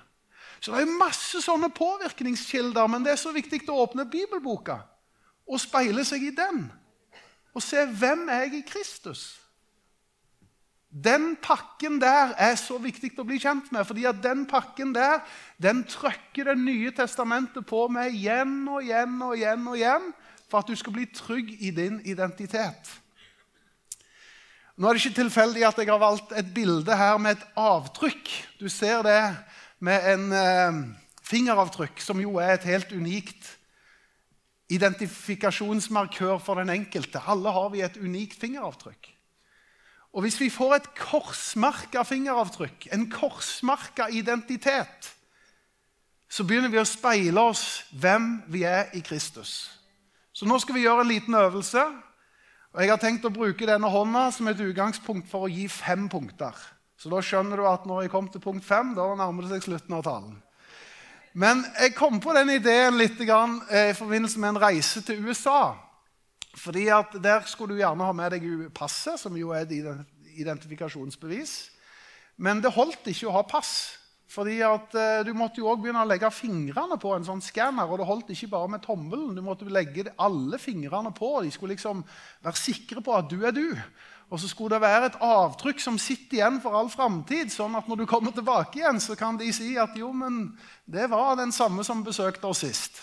Så 0.62 0.76
det 0.76 0.84
er 0.84 1.00
masse 1.00 1.42
sånne 1.42 1.72
påvirkningskilder, 1.74 2.88
men 2.88 3.04
det 3.04 3.16
er 3.16 3.20
så 3.20 3.32
viktig 3.34 3.64
å 3.68 3.82
åpne 3.84 4.06
bibelboka 4.12 4.78
og 5.48 5.60
speile 5.60 6.04
seg 6.08 6.28
i 6.28 6.36
den. 6.36 6.68
Og 7.56 7.64
se 7.66 7.82
hvem 7.84 8.28
er 8.30 8.46
jeg 8.46 8.60
i 8.60 8.68
Kristus. 8.68 9.24
Den 10.92 11.38
pakken 11.40 12.02
der 12.02 12.34
er 12.36 12.58
så 12.60 12.76
viktig 12.84 13.14
å 13.16 13.24
bli 13.24 13.38
kjent 13.40 13.70
med, 13.72 13.86
fordi 13.88 14.04
at 14.10 14.20
den 14.24 14.44
pakken 14.50 14.92
der 14.96 15.22
den 15.62 15.86
trykker 15.88 16.52
Det 16.52 16.58
nye 16.60 16.92
testamentet 16.92 17.66
på 17.66 17.88
med 17.88 18.12
igjen 18.12 18.68
og 18.68 18.84
igjen 18.84 19.16
og 19.24 19.38
igjen 19.38 19.68
og 19.68 19.78
igjen 19.78 20.10
for 20.52 20.60
at 20.60 20.68
du 20.68 20.76
skal 20.76 20.94
bli 20.98 21.06
trygg 21.16 21.54
i 21.64 21.72
din 21.72 22.02
identitet. 22.04 22.90
Nå 24.76 24.90
er 24.90 24.98
det 24.98 25.06
ikke 25.06 25.22
tilfeldig 25.22 25.64
at 25.68 25.80
jeg 25.80 25.88
har 25.88 26.02
valgt 26.02 26.34
et 26.36 26.52
bilde 26.54 26.96
her 26.98 27.18
med 27.22 27.38
et 27.38 27.48
avtrykk. 27.60 28.32
Du 28.60 28.68
ser 28.68 29.04
det 29.06 29.22
med 29.80 30.08
en 30.12 30.28
eh, 30.36 30.82
fingeravtrykk, 31.24 32.02
som 32.04 32.20
jo 32.20 32.36
er 32.42 32.56
et 32.58 32.68
helt 32.68 32.92
unikt 32.92 33.48
identifikasjonsmarkør 34.72 36.40
for 36.44 36.60
den 36.60 36.72
enkelte. 36.74 37.22
Alle 37.28 37.52
har 37.52 37.72
vi 37.74 37.84
et 37.84 38.00
unikt 38.00 38.40
fingeravtrykk. 38.40 39.11
Og 40.12 40.26
hvis 40.26 40.40
vi 40.42 40.50
får 40.52 40.76
et 40.76 40.88
korsmerka 40.98 42.04
fingeravtrykk, 42.04 42.90
en 42.92 43.08
korsmerka 43.12 44.10
identitet, 44.12 45.12
så 46.32 46.44
begynner 46.48 46.72
vi 46.72 46.80
å 46.80 46.88
speile 46.88 47.44
oss 47.44 47.84
hvem 47.92 48.42
vi 48.52 48.64
er 48.68 48.92
i 48.96 49.02
Kristus. 49.04 49.72
Så 50.32 50.48
nå 50.48 50.58
skal 50.60 50.78
vi 50.78 50.86
gjøre 50.86 51.04
en 51.06 51.12
liten 51.12 51.36
øvelse. 51.36 51.84
Og 52.72 52.82
Jeg 52.82 52.90
har 52.90 53.00
tenkt 53.00 53.26
å 53.28 53.34
bruke 53.36 53.68
denne 53.68 53.90
hånda 53.92 54.30
som 54.32 54.48
et 54.48 54.60
utgangspunkt 54.64 55.28
for 55.32 55.48
å 55.48 55.52
gi 55.52 55.68
fem 55.68 56.08
punkter. 56.10 56.56
Så 56.96 57.12
da 57.12 57.20
skjønner 57.24 57.60
du 57.60 57.66
at 57.68 57.88
når 57.88 58.06
jeg 58.06 58.14
kom 58.14 58.30
til 58.32 58.44
punkt 58.44 58.64
fem, 58.64 58.94
da 58.96 59.10
nærmer 59.16 59.44
det 59.44 59.56
seg 59.56 59.66
slutten 59.66 59.98
av 59.98 60.06
talen. 60.08 60.38
Men 61.34 61.64
jeg 61.80 61.96
kom 61.96 62.20
på 62.24 62.34
den 62.36 62.52
ideen 62.58 62.98
litt 63.00 63.20
eh, 63.20 63.90
i 63.90 63.96
forbindelse 63.96 64.40
med 64.40 64.54
en 64.54 64.62
reise 64.62 65.02
til 65.04 65.24
USA. 65.26 65.74
Fordi 66.58 66.88
at 66.92 67.16
Der 67.24 67.46
skulle 67.48 67.76
du 67.76 67.80
gjerne 67.80 68.04
ha 68.04 68.12
med 68.12 68.32
deg 68.36 68.74
passet, 68.76 69.20
som 69.20 69.36
jo 69.38 69.54
er 69.56 69.64
et 69.64 70.06
identifikasjonsbevis. 70.36 71.72
Men 72.38 72.62
det 72.62 72.74
holdt 72.76 73.08
ikke 73.08 73.30
å 73.30 73.36
ha 73.38 73.44
pass. 73.48 73.98
Fordi 74.32 74.62
at 74.64 74.96
uh, 74.96 75.24
Du 75.28 75.34
måtte 75.36 75.60
jo 75.60 75.68
også 75.70 75.84
begynne 75.84 76.06
å 76.06 76.10
legge 76.10 76.32
fingrene 76.32 76.98
på 77.00 77.12
en 77.16 77.28
sånn 77.28 77.44
skanner. 77.44 77.90
Og 77.90 78.00
det 78.00 78.08
holdt 78.08 78.32
ikke 78.34 78.52
bare 78.54 78.72
med 78.76 78.84
tommelen. 78.86 79.36
Du 79.36 79.44
måtte 79.46 79.68
legge 79.68 80.12
alle 80.18 80.60
fingrene 80.62 81.12
på. 81.16 81.42
De 81.44 81.52
skulle 81.52 81.76
liksom 81.76 82.04
være 82.44 82.60
sikre 82.60 83.04
på 83.04 83.16
at 83.18 83.30
du 83.32 83.42
er 83.46 83.56
du. 83.56 83.68
Og 84.32 84.40
så 84.40 84.48
skulle 84.48 84.78
det 84.78 84.86
være 84.86 85.10
et 85.10 85.22
avtrykk 85.28 85.82
som 85.84 85.98
sitter 86.00 86.40
igjen 86.40 86.62
for 86.64 86.76
all 86.80 86.88
framtid. 86.92 87.52
Sånn 87.52 87.76
at 87.76 87.90
når 87.92 88.00
du 88.00 88.06
kommer 88.08 88.32
tilbake 88.32 88.80
igjen, 88.80 89.02
så 89.04 89.18
kan 89.20 89.36
de 89.40 89.50
si 89.52 89.74
at 89.80 89.98
jo, 90.00 90.14
men 90.16 90.46
det 90.88 91.10
var 91.12 91.36
den 91.36 91.52
samme 91.52 91.84
som 91.84 92.06
besøkte 92.06 92.48
oss 92.48 92.64
sist. 92.64 93.02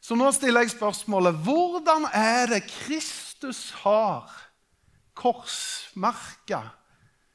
Så 0.00 0.16
nå 0.16 0.30
stiller 0.32 0.64
jeg 0.64 0.74
spørsmålet 0.74 1.36
hvordan 1.44 2.08
er 2.16 2.48
det 2.54 2.64
Kristus 2.68 3.68
har 3.82 4.30
korsmerka, 5.20 6.62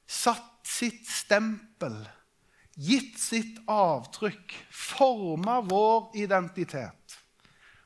satt 0.06 0.66
sitt 0.66 1.06
stempel 1.08 2.00
gitt 2.76 3.20
sitt 3.20 3.62
avtrykk, 3.72 4.54
forma 4.72 5.62
vår 5.64 6.12
identitet. 6.20 7.20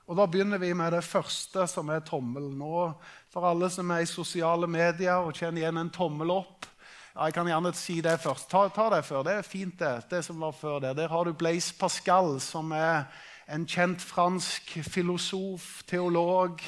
Og 0.09 0.17
Da 0.17 0.25
begynner 0.25 0.57
vi 0.57 0.73
med 0.73 0.93
det 0.93 1.03
første, 1.05 1.67
som 1.67 1.89
er 1.89 2.01
tommelen. 2.01 2.57
Nå 2.57 2.93
for 3.29 3.45
alle 3.45 3.69
som 3.69 3.91
er 3.93 4.01
i 4.01 4.09
sosiale 4.09 4.67
medier 4.67 5.21
og 5.21 5.35
kjenner 5.37 5.61
igjen 5.61 5.77
en 5.77 5.91
tommel 5.93 6.31
opp 6.33 6.65
ja, 7.13 7.27
Jeg 7.27 7.33
kan 7.33 7.47
gjerne 7.47 7.73
si 7.77 7.99
det 8.01 8.15
først. 8.21 8.49
Ta, 8.49 8.67
ta, 8.73 8.89
det 8.89 9.03
før. 9.05 9.23
Det 9.23 9.33
er 9.37 9.45
fint, 9.45 9.77
det. 9.77 10.09
det 10.09 10.23
som 10.25 10.39
var 10.39 10.51
før 10.51 10.79
det. 10.79 10.95
Der 10.97 11.09
har 11.09 11.25
du 11.25 11.33
Blaise 11.33 11.73
Pascal, 11.77 12.39
som 12.41 12.71
er 12.71 13.05
en 13.49 13.65
kjent 13.67 14.01
fransk 14.01 14.77
filosof, 14.85 15.83
teolog. 15.89 16.61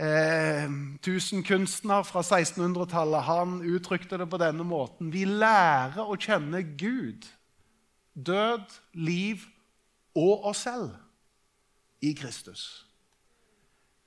Eh, 0.00 0.70
tusenkunstner 1.02 2.02
fra 2.02 2.22
1600-tallet. 2.22 3.22
Han 3.22 3.60
uttrykte 3.62 4.18
det 4.18 4.28
på 4.30 4.40
denne 4.40 4.64
måten. 4.64 5.12
Vi 5.12 5.24
lærer 5.24 6.06
å 6.06 6.18
kjenne 6.18 6.62
Gud 6.78 7.26
død, 8.14 8.66
liv 8.94 9.44
og 10.16 10.46
oss 10.50 10.64
selv 10.66 10.94
i 12.02 12.12
Kristus. 12.16 12.86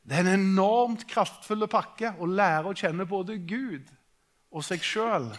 Det 0.03 0.17
er 0.17 0.25
en 0.25 0.39
enormt 0.41 1.05
kraftfull 1.07 1.67
pakke 1.72 2.15
å 2.19 2.27
lære 2.27 2.72
å 2.72 2.75
kjenne 2.75 3.07
både 3.07 3.38
Gud 3.48 3.88
og 4.51 4.65
seg 4.65 4.83
sjøl 4.83 5.29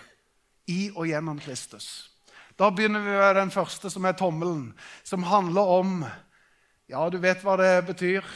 i 0.71 0.89
og 0.95 1.09
gjennom 1.11 1.41
Kristus. 1.43 2.11
Da 2.57 2.71
begynner 2.71 3.03
vi 3.03 3.11
med 3.11 3.35
den 3.37 3.51
første, 3.51 3.91
som 3.91 4.07
er 4.07 4.17
tommelen, 4.17 4.71
som 5.05 5.27
handler 5.27 5.73
om 5.81 6.05
Ja, 6.91 7.07
du 7.09 7.17
vet 7.17 7.41
hva 7.41 7.57
det 7.57 7.87
betyr. 7.89 8.27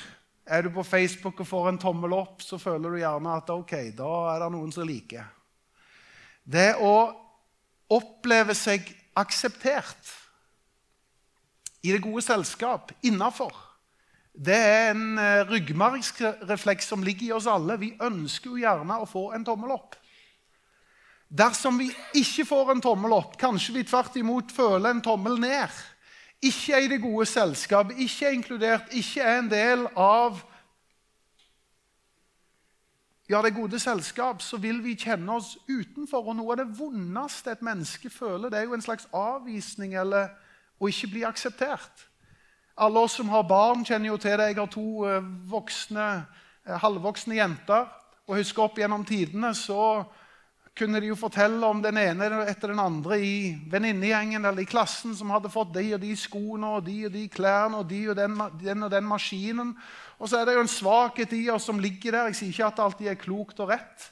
Er 0.48 0.64
du 0.64 0.70
på 0.72 0.84
Facebook 0.86 1.42
og 1.42 1.48
får 1.50 1.66
en 1.68 1.80
tommel 1.80 2.14
opp, 2.16 2.40
så 2.40 2.56
føler 2.56 2.94
du 2.94 3.02
gjerne 3.02 3.34
at 3.36 3.50
ok, 3.52 3.74
da 3.98 4.12
er 4.32 4.40
det 4.40 4.52
noen 4.54 4.70
som 4.72 4.88
liker. 4.88 5.26
Det 6.48 6.70
å 6.80 6.94
oppleve 7.92 8.56
seg 8.56 8.88
akseptert 9.18 10.14
i 11.84 11.92
det 11.92 12.00
gode 12.00 12.24
selskap, 12.24 12.94
innafor. 13.04 13.52
Det 14.32 14.56
er 14.56 14.90
en 14.94 15.18
uh, 15.20 15.44
ryggmargsrefleks 15.50 16.88
som 16.88 17.04
ligger 17.04 17.26
i 17.26 17.32
oss 17.36 17.48
alle. 17.50 17.76
Vi 17.76 17.92
ønsker 18.00 18.54
jo 18.54 18.62
gjerne 18.62 18.96
å 19.02 19.08
få 19.08 19.28
en 19.36 19.44
tommel 19.44 19.76
opp. 19.76 19.98
Dersom 21.28 21.76
vi 21.82 21.90
ikke 22.16 22.46
får 22.48 22.72
en 22.72 22.80
tommel 22.80 23.12
opp, 23.12 23.36
kanskje 23.36 23.76
vi 23.76 23.84
tvert 23.84 24.16
imot 24.16 24.54
føler 24.56 24.94
en 24.94 25.04
tommel 25.04 25.36
ned, 25.42 25.80
ikke 26.42 26.74
er 26.74 26.84
i 26.84 26.88
det 26.88 27.00
gode 27.02 27.26
selskap, 27.26 27.90
ikke 27.90 28.26
er 28.26 28.36
inkludert, 28.36 28.92
ikke 28.94 29.20
er 29.20 29.38
en 29.38 29.50
del 29.50 29.86
av 29.96 30.38
ja, 33.28 33.42
det 33.42 33.54
gode 33.54 33.78
selskap, 33.78 34.42
så 34.42 34.56
vil 34.56 34.78
vi 34.84 34.94
kjenne 34.96 35.34
oss 35.36 35.58
utenfor. 35.68 36.30
Og 36.30 36.36
noe 36.38 36.54
av 36.54 36.62
det 36.62 36.78
vondeste 36.78 37.52
et 37.52 37.64
menneske 37.64 38.08
føler, 38.10 38.48
det 38.48 38.60
er 38.60 38.68
jo 38.68 38.76
en 38.78 38.84
slags 38.84 39.08
avvisning 39.12 39.98
eller 40.00 40.30
å 40.80 40.88
ikke 40.88 41.10
bli 41.12 41.24
akseptert. 41.28 42.06
Alle 42.78 43.02
oss 43.04 43.18
som 43.18 43.28
har 43.28 43.44
barn, 43.44 43.84
kjenner 43.84 44.12
jo 44.12 44.16
til 44.22 44.38
det. 44.38 44.52
Jeg 44.52 44.56
har 44.60 44.70
to 44.72 44.86
eh, 45.04 45.28
voksne, 45.50 46.06
eh, 46.64 46.78
halvvoksne 46.78 47.36
jenter. 47.36 47.90
Og 48.28 48.38
husker 48.38 48.64
opp 48.64 48.78
gjennom 48.78 49.04
tidene 49.08 49.50
så 49.56 50.06
kunne 50.78 51.00
de 51.02 51.10
jo 51.10 51.16
fortelle 51.18 51.66
om 51.66 51.80
den 51.82 51.98
ene 52.00 52.28
etter 52.46 52.72
den 52.72 52.82
andre 52.82 53.18
i 53.20 53.32
venninnegjengen 53.70 54.44
eller 54.44 54.62
i 54.62 54.68
klassen 54.68 55.16
som 55.18 55.32
hadde 55.34 55.50
fått 55.52 55.72
de 55.74 55.84
og 55.96 56.02
de 56.02 56.12
skoene 56.16 56.70
og 56.78 56.84
de 56.86 57.00
og 57.08 57.14
de 57.14 57.24
klærne 57.32 57.80
og 57.80 57.88
de 57.90 58.04
og 58.12 58.16
den, 58.18 58.36
den 58.62 58.86
og 58.86 58.92
den 58.92 59.08
maskinen. 59.08 59.74
Og 60.18 60.30
så 60.30 60.38
er 60.38 60.46
det 60.46 60.54
jo 60.56 60.62
en 60.66 60.70
svakhet 60.70 61.34
i 61.34 61.48
oss 61.50 61.66
som 61.66 61.82
ligger 61.82 62.14
der. 62.14 62.30
Jeg 62.30 62.38
sier 62.38 62.54
ikke 62.54 62.70
at 62.70 62.78
det 62.78 62.86
alltid 62.86 63.10
er 63.10 63.20
klokt 63.20 63.60
og 63.64 63.72
rett. 63.74 64.08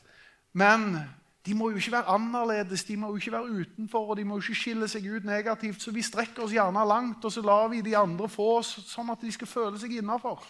Men 0.57 0.99
de 1.47 1.55
må 1.55 1.71
jo 1.71 1.79
ikke 1.79 1.95
være 1.95 2.11
annerledes, 2.11 2.85
de 2.85 2.97
må 2.99 3.13
jo 3.13 3.21
ikke 3.21 3.33
være 3.37 3.61
utenfor, 3.63 4.09
og 4.11 4.17
de 4.19 4.25
må 4.27 4.39
jo 4.39 4.43
ikke 4.43 4.63
skille 4.65 4.89
seg 4.91 5.05
ut 5.07 5.27
negativt. 5.27 5.79
Så 5.83 5.93
vi 5.95 6.03
strekker 6.03 6.43
oss 6.43 6.55
gjerne 6.55 6.83
langt, 6.89 7.25
og 7.25 7.33
så 7.33 7.43
lar 7.45 7.69
vi 7.71 7.85
de 7.87 7.95
andre 7.99 8.27
få 8.31 8.57
oss 8.59 8.73
sånn 8.91 9.13
at 9.15 9.23
de 9.23 9.31
skal 9.35 9.51
føle 9.51 9.79
seg 9.79 9.95
innafor. 10.01 10.43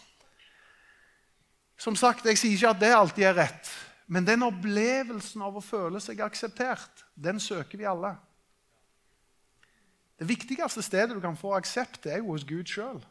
Som 1.77 1.97
sagt, 1.97 2.25
Jeg 2.25 2.39
sier 2.41 2.57
ikke 2.57 2.73
at 2.73 2.81
det 2.81 2.95
alltid 2.97 3.25
er 3.29 3.37
rett, 3.37 3.69
men 4.07 4.27
den 4.27 4.45
opplevelsen 4.47 5.43
av 5.43 5.59
å 5.59 5.65
føle 5.65 6.01
seg 6.03 6.23
akseptert, 6.23 7.05
den 7.15 7.41
søker 7.43 7.79
vi 7.79 7.89
alle. 7.89 8.15
Det 10.17 10.29
viktigste 10.29 10.83
stedet 10.85 11.17
du 11.17 11.21
kan 11.21 11.37
få 11.37 11.57
aksept, 11.57 12.07
er 12.07 12.23
jo 12.23 12.33
hos 12.33 12.47
Gud 12.47 12.71
sjøl. 12.71 13.03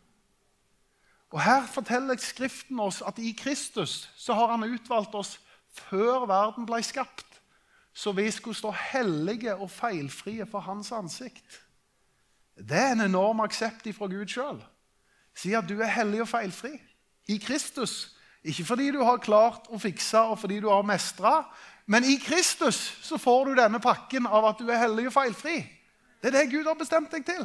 Og 1.36 1.42
Her 1.44 1.66
forteller 1.68 2.18
Skriften 2.22 2.80
oss 2.80 3.02
at 3.04 3.20
i 3.20 3.34
Kristus 3.36 4.06
så 4.16 4.34
har 4.38 4.54
han 4.54 4.64
utvalgt 4.64 5.16
oss 5.18 5.36
før 5.76 6.24
verden 6.30 6.66
ble 6.70 6.80
skapt 6.86 7.36
så 7.96 8.12
vi 8.12 8.32
skulle 8.32 8.56
stå 8.56 8.74
hellige 8.92 9.56
og 9.56 9.72
feilfrie 9.72 10.46
for 10.46 10.60
hans 10.60 10.92
ansikt. 10.92 11.62
Det 12.56 12.76
er 12.76 12.92
en 12.92 13.06
enorm 13.08 13.40
aksept 13.40 13.88
fra 13.96 14.10
Gud 14.12 14.28
sjøl. 14.28 14.60
Si 15.36 15.54
at 15.56 15.68
du 15.68 15.80
er 15.80 15.94
hellig 15.96 16.22
og 16.26 16.28
feilfri 16.28 16.74
i 17.32 17.38
Kristus. 17.40 18.15
Ikke 18.46 18.66
fordi 18.66 18.92
du 18.94 19.00
har 19.02 19.24
klart 19.24 19.66
å 19.74 19.80
fikse 19.82 20.22
og 20.22 20.38
fordi 20.38 20.60
du 20.62 20.70
har 20.70 20.86
mestra, 20.86 21.40
men 21.90 22.06
i 22.06 22.18
Kristus 22.22 22.78
så 23.06 23.18
får 23.22 23.46
du 23.46 23.58
denne 23.58 23.82
pakken 23.82 24.28
av 24.30 24.52
at 24.52 24.62
du 24.62 24.70
er 24.70 24.84
hellig 24.84 25.08
og 25.10 25.16
feilfri. 25.16 25.58
Det 26.22 26.30
er 26.30 26.38
det 26.40 26.52
Gud 26.54 26.70
har 26.70 26.78
bestemt 26.78 27.12
deg 27.14 27.26
til. 27.26 27.44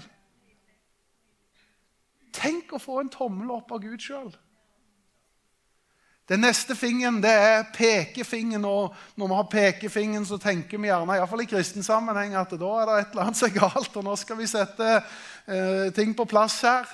Tenk 2.37 2.73
å 2.73 2.80
få 2.80 3.00
en 3.00 3.12
tommel 3.12 3.50
opp 3.52 3.73
av 3.75 3.83
Gud 3.83 4.00
sjøl. 4.00 4.30
Den 6.30 6.45
neste 6.45 6.76
fingeren 6.78 7.19
det 7.25 7.33
er 7.33 7.64
pekefingeren. 7.75 8.64
og 8.64 8.95
Når 9.19 9.26
vi 9.26 9.35
har 9.35 9.49
pekefingeren, 9.50 10.26
så 10.26 10.38
tenker 10.38 10.78
vi 10.78 10.87
gjerne 10.87 11.16
i, 11.19 11.42
i 11.42 11.50
kristen 11.50 11.83
sammenheng, 11.83 12.37
at 12.38 12.52
da 12.54 12.71
er 12.78 12.87
det 12.87 12.99
et 13.00 13.11
eller 13.11 13.25
annet 13.25 13.40
som 13.40 13.49
er 13.49 13.57
galt, 13.57 13.97
og 13.97 14.07
nå 14.07 14.14
skal 14.21 14.38
vi 14.38 14.47
sette 14.47 14.90
eh, 14.95 15.88
ting 15.97 16.14
på 16.14 16.28
plass 16.30 16.61
her. 16.62 16.87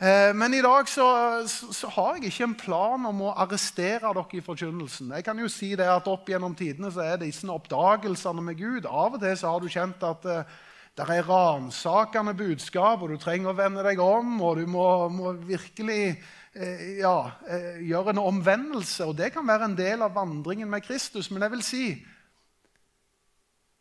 Eh, 0.00 0.30
men 0.32 0.54
i 0.56 0.62
dag 0.64 0.88
så, 0.88 1.06
så, 1.44 1.88
har 1.92 2.16
jeg 2.16 2.30
ikke 2.30 2.46
en 2.46 2.54
plan 2.56 3.02
om 3.04 3.18
å 3.26 3.34
arrestere 3.42 4.00
dere 4.00 4.38
i 4.38 4.40
forkynnelsen. 4.40 5.10
Jeg 5.12 5.26
kan 5.26 5.36
jo 5.36 5.48
si 5.52 5.74
det 5.76 5.88
at 5.92 6.06
Opp 6.08 6.30
gjennom 6.32 6.54
tidene 6.56 6.88
så 6.94 7.02
er 7.04 7.18
disse 7.20 7.44
oppdagelsene 7.52 8.44
med 8.46 8.56
Gud 8.56 8.88
Av 8.88 9.18
og 9.18 9.20
til 9.20 9.36
så 9.36 9.50
har 9.52 9.60
du 9.60 9.68
kjent 9.68 10.06
at 10.08 10.24
uh, 10.24 10.54
det 10.96 11.04
er 11.04 11.28
ransakende 11.28 12.32
budskap, 12.38 13.02
og 13.04 13.12
du 13.12 13.18
trenger 13.20 13.52
å 13.52 13.58
vende 13.58 13.84
deg 13.84 14.00
om, 14.00 14.38
og 14.40 14.62
du 14.62 14.64
må, 14.72 14.86
må 15.12 15.34
virkelig 15.44 16.14
uh, 16.16 16.86
ja, 16.96 17.12
uh, 17.44 17.76
gjøre 17.84 18.16
en 18.16 18.22
omvendelse. 18.24 19.04
Og 19.04 19.20
det 19.20 19.34
kan 19.36 19.44
være 19.44 19.68
en 19.68 19.76
del 19.76 20.06
av 20.06 20.16
vandringen 20.16 20.72
med 20.72 20.86
Kristus. 20.88 21.28
Men 21.28 21.44
jeg 21.44 21.56
vil 21.58 21.66
si 21.66 21.84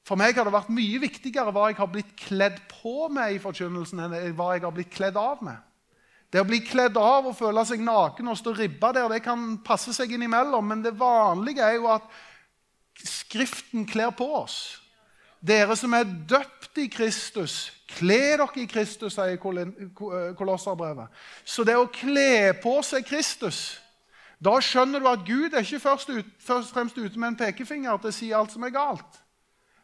for 0.10 0.20
meg 0.20 0.36
har 0.36 0.48
det 0.48 0.58
vært 0.58 0.72
mye 0.74 1.00
viktigere 1.00 1.56
hva 1.56 1.70
jeg 1.70 1.80
har 1.80 1.90
blitt 1.96 2.12
kledd 2.20 2.60
på 2.76 3.08
med 3.14 3.40
i 3.40 3.40
forkynnelsen, 3.40 4.04
enn 4.04 4.36
hva 4.36 4.52
jeg 4.58 4.68
har 4.68 4.76
blitt 4.76 4.92
kledd 4.92 5.16
av 5.22 5.48
med. 5.48 5.69
Det 6.30 6.42
å 6.44 6.48
bli 6.48 6.60
kledd 6.62 6.98
av 7.02 7.26
og 7.26 7.38
føle 7.38 7.64
seg 7.66 7.82
naken 7.82 8.30
og 8.30 8.38
stå 8.38 8.54
ribba 8.54 8.92
der, 8.94 9.08
det 9.10 9.24
kan 9.26 9.56
passe 9.66 9.94
seg 9.98 10.12
innimellom. 10.14 10.68
Men 10.70 10.84
det 10.86 10.94
vanlige 11.00 11.66
er 11.66 11.80
jo 11.80 11.90
at 11.90 12.06
Skriften 13.06 13.86
kler 13.88 14.12
på 14.12 14.26
oss. 14.42 14.82
Dere 15.40 15.76
som 15.80 15.94
er 15.96 16.04
døpt 16.04 16.82
i 16.82 16.90
Kristus, 16.92 17.70
kle 17.96 18.18
dere 18.34 18.48
i 18.60 18.66
Kristus, 18.68 19.16
sier 19.16 19.40
Kolosserbrevet. 19.40 21.08
Så 21.48 21.64
det 21.64 21.78
å 21.80 21.88
kle 21.88 22.52
på 22.60 22.80
seg 22.84 23.08
Kristus 23.08 23.80
Da 24.40 24.54
skjønner 24.64 25.04
du 25.04 25.08
at 25.12 25.26
Gud 25.28 25.52
er 25.52 25.66
ikke 25.66 25.82
først, 25.84 26.12
ut, 26.16 26.28
først 26.40 26.70
og 26.70 26.76
fremst 26.78 26.96
ute 26.96 27.20
med 27.20 27.34
en 27.34 27.40
pekefinger 27.42 27.98
til 28.00 28.08
å 28.08 28.16
si 28.16 28.30
alt 28.32 28.54
som 28.54 28.64
er 28.64 28.72
galt. 28.72 29.18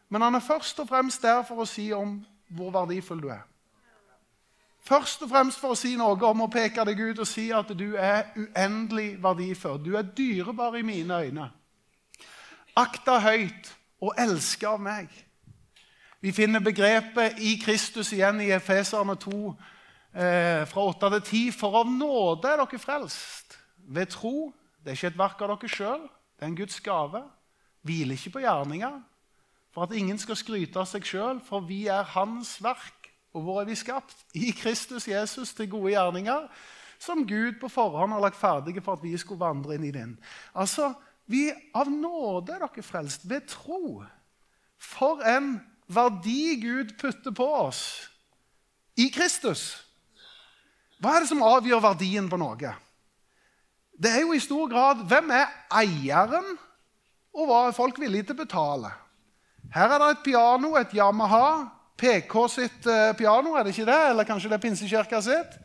Men 0.08 0.24
han 0.24 0.38
er 0.38 0.44
først 0.44 0.80
og 0.80 0.88
fremst 0.88 1.20
der 1.20 1.42
for 1.44 1.60
å 1.60 1.66
si 1.68 1.90
om 1.92 2.14
hvor 2.56 2.70
verdifull 2.72 3.20
du 3.20 3.28
er. 3.34 3.42
Først 4.86 5.22
og 5.22 5.30
fremst 5.32 5.58
for 5.58 5.74
å 5.74 5.78
si 5.78 5.96
noe 5.98 6.14
om 6.28 6.44
å 6.44 6.50
peke 6.52 6.84
deg 6.86 7.00
ut 7.08 7.22
og 7.24 7.26
si 7.26 7.48
at 7.54 7.72
du 7.74 7.96
er 7.98 8.28
uendelig 8.38 9.16
verdifull. 9.22 9.80
Du 9.82 9.96
er 9.98 10.06
dyrebar 10.06 10.76
i 10.78 10.84
mine 10.86 11.22
øyne. 11.26 11.46
Akta 12.76 13.18
høyt 13.24 13.72
og 14.04 14.14
elska 14.20 14.76
av 14.76 14.84
meg. 14.84 15.08
Vi 16.22 16.30
finner 16.32 16.62
begrepet 16.62 17.40
i 17.42 17.56
Kristus 17.58 18.12
igjen 18.14 18.40
i 18.44 18.52
Efeserne 18.54 19.16
2, 19.18 19.54
eh, 20.14 20.62
fra 20.70 20.84
8 20.86 21.10
til 21.16 21.22
10. 21.22 21.52
For 21.52 21.80
av 21.80 21.90
nåde 21.90 22.48
er 22.48 22.62
dere 22.62 22.78
frelst 22.78 23.58
ved 23.88 24.06
tro. 24.14 24.52
Det 24.84 24.92
er 24.92 24.96
ikke 24.96 25.12
et 25.14 25.18
verk 25.18 25.42
av 25.42 25.48
dere 25.50 25.68
sjøl, 25.68 26.02
det 26.38 26.42
er 26.42 26.46
en 26.46 26.56
Guds 26.56 26.80
gave. 26.80 27.24
Hviler 27.82 28.14
ikke 28.14 28.38
på 28.38 28.44
gjerninger, 28.44 29.00
for 29.74 29.82
at 29.82 29.94
ingen 29.94 30.18
skal 30.18 30.36
skryte 30.36 30.78
av 30.78 30.86
seg 30.86 31.02
sjøl, 31.02 31.40
for 31.40 31.60
vi 31.60 31.86
er 31.86 32.02
Hans 32.02 32.62
verk. 32.62 33.05
Og 33.36 33.44
hvor 33.44 33.60
er 33.60 33.68
vi 33.68 33.76
skapt? 33.76 34.16
I 34.34 34.54
Kristus 34.56 35.08
Jesus 35.08 35.52
til 35.54 35.68
gode 35.70 35.92
gjerninger, 35.92 36.46
som 36.98 37.26
Gud 37.28 37.58
på 37.60 37.68
forhånd 37.68 38.14
har 38.16 38.24
lagt 38.24 38.40
ferdige 38.40 38.80
for 38.80 38.96
at 38.96 39.04
vi 39.04 39.12
skulle 39.20 39.42
vandre 39.42 39.76
inn 39.76 39.84
i 39.84 39.92
den. 39.92 40.16
Altså, 40.56 40.94
vi 41.28 41.50
Av 41.74 41.90
nåde 41.90 42.54
er 42.54 42.64
dere 42.64 42.84
frelst, 42.86 43.28
ved 43.28 43.48
tro. 43.50 44.00
For 44.80 45.20
en 45.26 45.58
verdi 45.92 46.56
Gud 46.62 46.96
putter 47.00 47.34
på 47.36 47.46
oss 47.66 47.82
i 48.96 49.10
Kristus. 49.12 49.82
Hva 51.02 51.16
er 51.16 51.24
det 51.24 51.30
som 51.30 51.44
avgjør 51.44 51.84
verdien 51.84 52.30
på 52.32 52.40
noe? 52.40 52.72
det 53.96 54.12
er 54.12 54.24
jo 54.24 54.34
i 54.36 54.42
stor 54.42 54.68
grad 54.68 55.00
hvem 55.08 55.30
er 55.32 55.52
eieren, 55.72 56.56
og 57.36 57.48
hva 57.48 57.60
er 57.66 57.76
folk 57.76 57.98
villige 58.00 58.28
til 58.28 58.36
å 58.36 58.42
betale. 58.44 58.92
Her 59.72 59.92
er 59.92 60.02
det 60.02 60.10
et 60.12 60.24
piano, 60.24 60.74
et 60.76 60.92
Yamaha. 60.94 61.48
PK 61.96 62.34
sitt 62.52 62.86
eh, 62.86 63.12
piano, 63.16 63.54
er 63.56 63.64
det 63.64 63.72
ikke 63.74 63.88
det? 63.88 64.00
Eller 64.10 64.28
kanskje 64.28 64.50
det 64.52 64.58
er 64.58 64.64
Pinsekirka 64.64 65.20
sitt? 65.24 65.58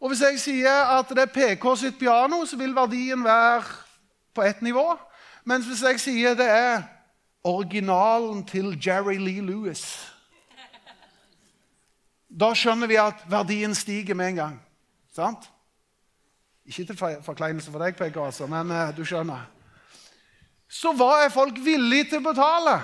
Og 0.00 0.10
Hvis 0.10 0.20
jeg 0.20 0.40
sier 0.40 0.96
at 0.98 1.08
det 1.08 1.22
er 1.22 1.32
PK 1.32 1.64
sitt 1.78 1.98
piano, 1.98 2.44
så 2.46 2.56
vil 2.58 2.74
verdien 2.74 3.24
være 3.24 3.62
på 4.34 4.42
ett 4.42 4.62
nivå. 4.62 4.98
Mens 5.44 5.66
hvis 5.66 5.82
jeg 5.82 6.00
sier 6.00 6.34
det 6.34 6.48
er 6.48 6.82
originalen 7.44 8.44
til 8.46 8.76
Jerry 8.86 9.16
Lee 9.18 9.42
Lewis 9.42 10.08
Da 12.30 12.52
skjønner 12.54 12.86
vi 12.86 12.96
at 12.96 13.24
verdien 13.28 13.74
stiger 13.74 14.14
med 14.14 14.32
en 14.32 14.36
gang. 14.36 14.54
Sant? 15.12 15.50
Ikke 16.64 16.84
til 16.84 16.96
forkleinelse 16.96 17.70
for 17.70 17.82
deg, 17.82 17.96
PK, 17.98 18.16
altså, 18.16 18.46
men 18.46 18.70
uh, 18.70 18.96
du 18.96 19.04
skjønner. 19.04 19.42
Så 20.72 20.94
hva 20.96 21.18
er 21.24 21.34
folk 21.34 21.58
villige 21.60 22.08
til 22.14 22.22
å 22.22 22.30
betale? 22.30 22.78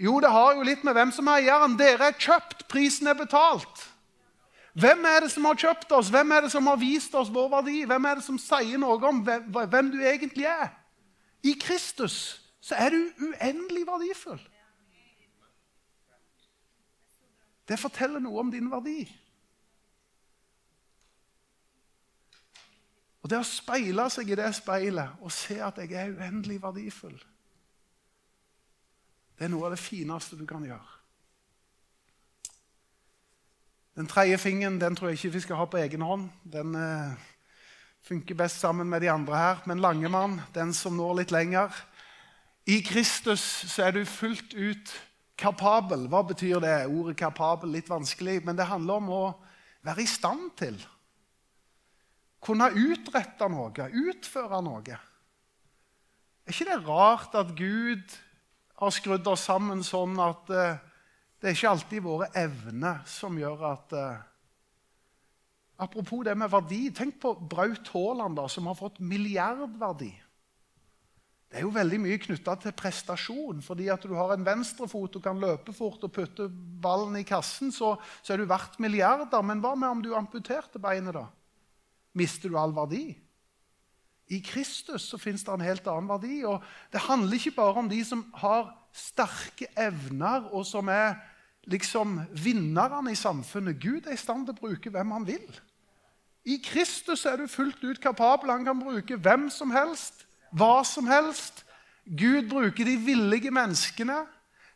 Jo, 0.00 0.16
det 0.24 0.30
har 0.32 0.54
jo 0.56 0.64
litt 0.64 0.84
med 0.86 0.96
hvem 0.96 1.10
som 1.12 1.28
er 1.28 1.42
eieren. 1.42 1.76
Dere 1.76 2.08
er 2.08 2.16
kjøpt, 2.16 2.64
prisen 2.72 3.10
er 3.10 3.18
betalt. 3.18 3.82
Hvem 4.80 5.04
er 5.04 5.24
det 5.26 5.32
som 5.34 5.44
har 5.44 5.58
kjøpt 5.60 5.90
oss? 5.92 6.08
Hvem 6.08 6.32
er 6.32 6.46
det 6.46 6.52
som 6.54 6.68
har 6.70 6.78
vist 6.80 7.14
oss 7.18 7.32
vår 7.32 7.50
verdi? 7.52 7.82
Hvem 7.90 8.06
er 8.08 8.20
det 8.20 8.24
som 8.24 8.38
sier 8.40 8.80
noe 8.80 8.96
om 9.10 9.20
hvem 9.20 9.90
du 9.92 9.98
egentlig 10.00 10.46
er? 10.48 10.70
I 11.44 11.52
Kristus 11.60 12.40
så 12.64 12.78
er 12.80 12.94
du 12.94 13.26
uendelig 13.26 13.84
verdifull. 13.88 14.40
Det 17.68 17.78
forteller 17.78 18.22
noe 18.22 18.40
om 18.40 18.50
din 18.50 18.70
verdi. 18.70 19.02
Og 23.20 23.28
det 23.28 23.40
å 23.40 23.46
speile 23.46 24.08
seg 24.10 24.32
i 24.32 24.38
det 24.38 24.48
speilet 24.56 25.20
og 25.20 25.32
se 25.34 25.58
at 25.60 25.76
jeg 25.82 25.92
er 25.92 26.14
uendelig 26.16 26.56
verdifull, 26.62 27.18
det 29.40 29.46
er 29.46 29.52
noe 29.54 29.70
av 29.70 29.72
det 29.72 29.80
fineste 29.80 30.36
du 30.36 30.44
kan 30.44 30.64
gjøre. 30.68 30.96
Den 33.96 34.08
tredje 34.08 34.36
fingeren 34.38 34.76
den 34.78 34.96
tror 34.96 35.08
jeg 35.08 35.16
ikke 35.16 35.34
vi 35.38 35.42
skal 35.46 35.58
ha 35.62 35.66
på 35.72 35.80
egen 35.80 36.04
hånd. 36.04 36.26
Den 36.44 36.76
eh, 36.76 37.14
funker 38.04 38.36
best 38.36 38.60
sammen 38.60 38.88
med 38.92 39.00
de 39.00 39.08
andre 39.08 39.40
her. 39.40 39.64
Men 39.64 39.80
Langemann, 39.80 40.42
den 40.52 40.74
som 40.76 40.98
når 41.00 41.22
litt 41.22 41.32
lenger 41.32 41.72
I 42.68 42.82
Kristus 42.84 43.40
så 43.72 43.88
er 43.88 43.96
du 43.96 44.04
fullt 44.04 44.52
ut 44.52 44.92
kapabel. 45.40 46.04
Hva 46.12 46.20
betyr 46.28 46.60
det? 46.60 46.76
Ordet 46.92 47.16
kapabel 47.16 47.72
litt 47.72 47.88
vanskelig, 47.88 48.42
men 48.44 48.60
det 48.60 48.68
handler 48.68 49.00
om 49.00 49.08
å 49.08 49.24
være 49.88 50.04
i 50.04 50.10
stand 50.20 50.52
til 50.60 50.76
kunne 52.40 52.70
utrette 52.72 53.48
noe, 53.52 53.88
utføre 54.08 54.60
noe. 54.64 54.96
Er 56.44 56.52
ikke 56.54 56.68
det 56.70 56.80
rart 56.86 57.36
at 57.36 57.52
Gud 57.56 58.20
har 58.80 58.94
skrudd 58.96 59.28
oss 59.28 59.44
sammen 59.48 59.84
sånn 59.86 60.16
at 60.22 60.50
uh, 60.52 60.80
det 61.40 61.50
er 61.50 61.56
ikke 61.56 61.70
alltid 61.74 62.04
våre 62.04 62.30
evner 62.36 63.04
som 63.08 63.38
gjør 63.40 63.64
at 63.74 63.96
uh, 63.96 64.26
Apropos 65.80 66.20
det 66.26 66.34
med 66.36 66.50
verdi. 66.52 66.90
Tenk 66.92 67.14
på 67.22 67.30
Braut 67.48 67.86
Haaland, 67.94 68.36
som 68.52 68.66
har 68.68 68.76
fått 68.76 68.98
milliardverdi. 69.00 70.10
Det 71.50 71.58
er 71.58 71.64
jo 71.64 71.72
veldig 71.72 71.98
mye 72.04 72.18
knytta 72.20 72.52
til 72.60 72.74
prestasjon. 72.76 73.62
fordi 73.64 73.88
at 73.88 74.04
du 74.04 74.12
har 74.14 74.34
en 74.34 74.44
venstrefot 74.44 75.16
og 75.16 75.24
kan 75.24 75.40
løpe 75.40 75.72
fort 75.72 76.04
og 76.04 76.12
putte 76.12 76.50
ballen 76.52 77.16
i 77.16 77.24
kassen, 77.24 77.72
så, 77.72 77.94
så 78.22 78.34
er 78.34 78.42
du 78.42 78.50
verdt 78.50 78.76
milliarder. 78.78 79.42
Men 79.42 79.64
hva 79.64 79.72
med 79.74 79.88
om 79.88 80.02
du 80.04 80.12
amputerte 80.14 80.78
beinet, 80.78 81.16
da? 81.16 81.26
mister 82.12 82.50
du 82.50 82.58
all 82.58 82.74
verdi. 82.74 83.14
I 84.30 84.38
Kristus 84.46 85.08
så 85.10 85.18
fins 85.18 85.42
det 85.42 85.52
en 85.52 85.64
helt 85.64 85.86
annen 85.90 86.08
verdi. 86.08 86.44
og 86.46 86.62
Det 86.92 87.02
handler 87.08 87.34
ikke 87.36 87.56
bare 87.56 87.82
om 87.82 87.88
de 87.90 88.04
som 88.06 88.24
har 88.38 88.70
sterke 88.94 89.66
evner, 89.78 90.46
og 90.54 90.66
som 90.66 90.88
er 90.88 91.16
liksom 91.70 92.20
vinnerne 92.30 93.12
i 93.12 93.18
samfunnet. 93.18 93.80
Gud 93.82 94.06
er 94.06 94.14
i 94.14 94.20
stand 94.20 94.46
til 94.46 94.54
å 94.54 94.60
bruke 94.60 94.90
hvem 94.90 95.10
han 95.10 95.26
vil. 95.26 95.60
I 96.46 96.56
Kristus 96.64 97.26
er 97.26 97.36
du 97.36 97.48
fullt 97.50 97.82
ut 97.84 98.00
kapabel. 98.00 98.50
Han 98.50 98.64
kan 98.64 98.80
bruke 98.80 99.18
hvem 99.18 99.50
som 99.52 99.74
helst, 99.74 100.24
hva 100.50 100.80
som 100.86 101.10
helst. 101.10 101.64
Gud 102.06 102.48
bruker 102.50 102.86
de 102.86 102.96
villige 102.96 103.50
menneskene. 103.50 104.24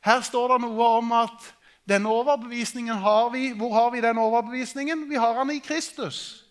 Her 0.05 0.21
står 0.21 0.53
det 0.53 0.65
noe 0.67 0.89
om 0.99 1.15
at 1.17 1.55
denne 1.89 2.11
overbevisningen 2.11 3.01
har 3.01 3.31
vi. 3.33 3.53
Hvor 3.57 3.73
har 3.73 3.91
vi 3.95 4.03
den 4.05 4.19
overbevisningen? 4.21 5.09
Vi 5.09 5.17
har 5.17 5.39
den 5.41 5.57
i 5.57 5.63
Kristus 5.65 6.45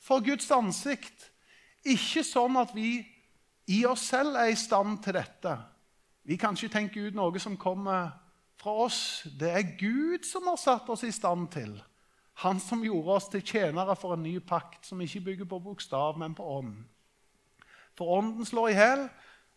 for 0.00 0.22
Guds 0.24 0.50
ansikt. 0.50 1.30
Ikke 1.88 2.24
sånn 2.26 2.58
at 2.60 2.74
vi 2.76 2.98
i 3.70 3.84
oss 3.88 4.08
selv 4.10 4.36
er 4.36 4.50
i 4.52 4.58
stand 4.58 4.98
til 5.04 5.16
dette. 5.16 5.54
Vi 6.26 6.36
kan 6.36 6.56
ikke 6.56 6.72
tenke 6.72 7.06
ut 7.06 7.16
noe 7.16 7.40
som 7.40 7.56
kommer 7.60 8.10
fra 8.60 8.74
oss. 8.84 9.22
Det 9.24 9.50
er 9.50 9.76
Gud 9.78 10.26
som 10.28 10.48
har 10.50 10.58
satt 10.60 10.88
oss 10.92 11.04
i 11.06 11.12
stand 11.14 11.48
til. 11.54 11.72
Han 12.44 12.60
som 12.60 12.84
gjorde 12.84 13.16
oss 13.16 13.28
til 13.32 13.44
tjenere 13.44 13.96
for 13.98 14.14
en 14.14 14.24
ny 14.24 14.38
pakt, 14.40 14.84
som 14.86 15.00
ikke 15.00 15.24
bygger 15.28 15.48
på 15.48 15.60
bokstav, 15.60 16.18
men 16.18 16.34
på 16.34 16.44
ånd. 16.58 16.74
For 17.98 18.16
ånden 18.18 18.46
slår 18.48 18.70
i 18.70 18.76
hjel. 18.78 19.06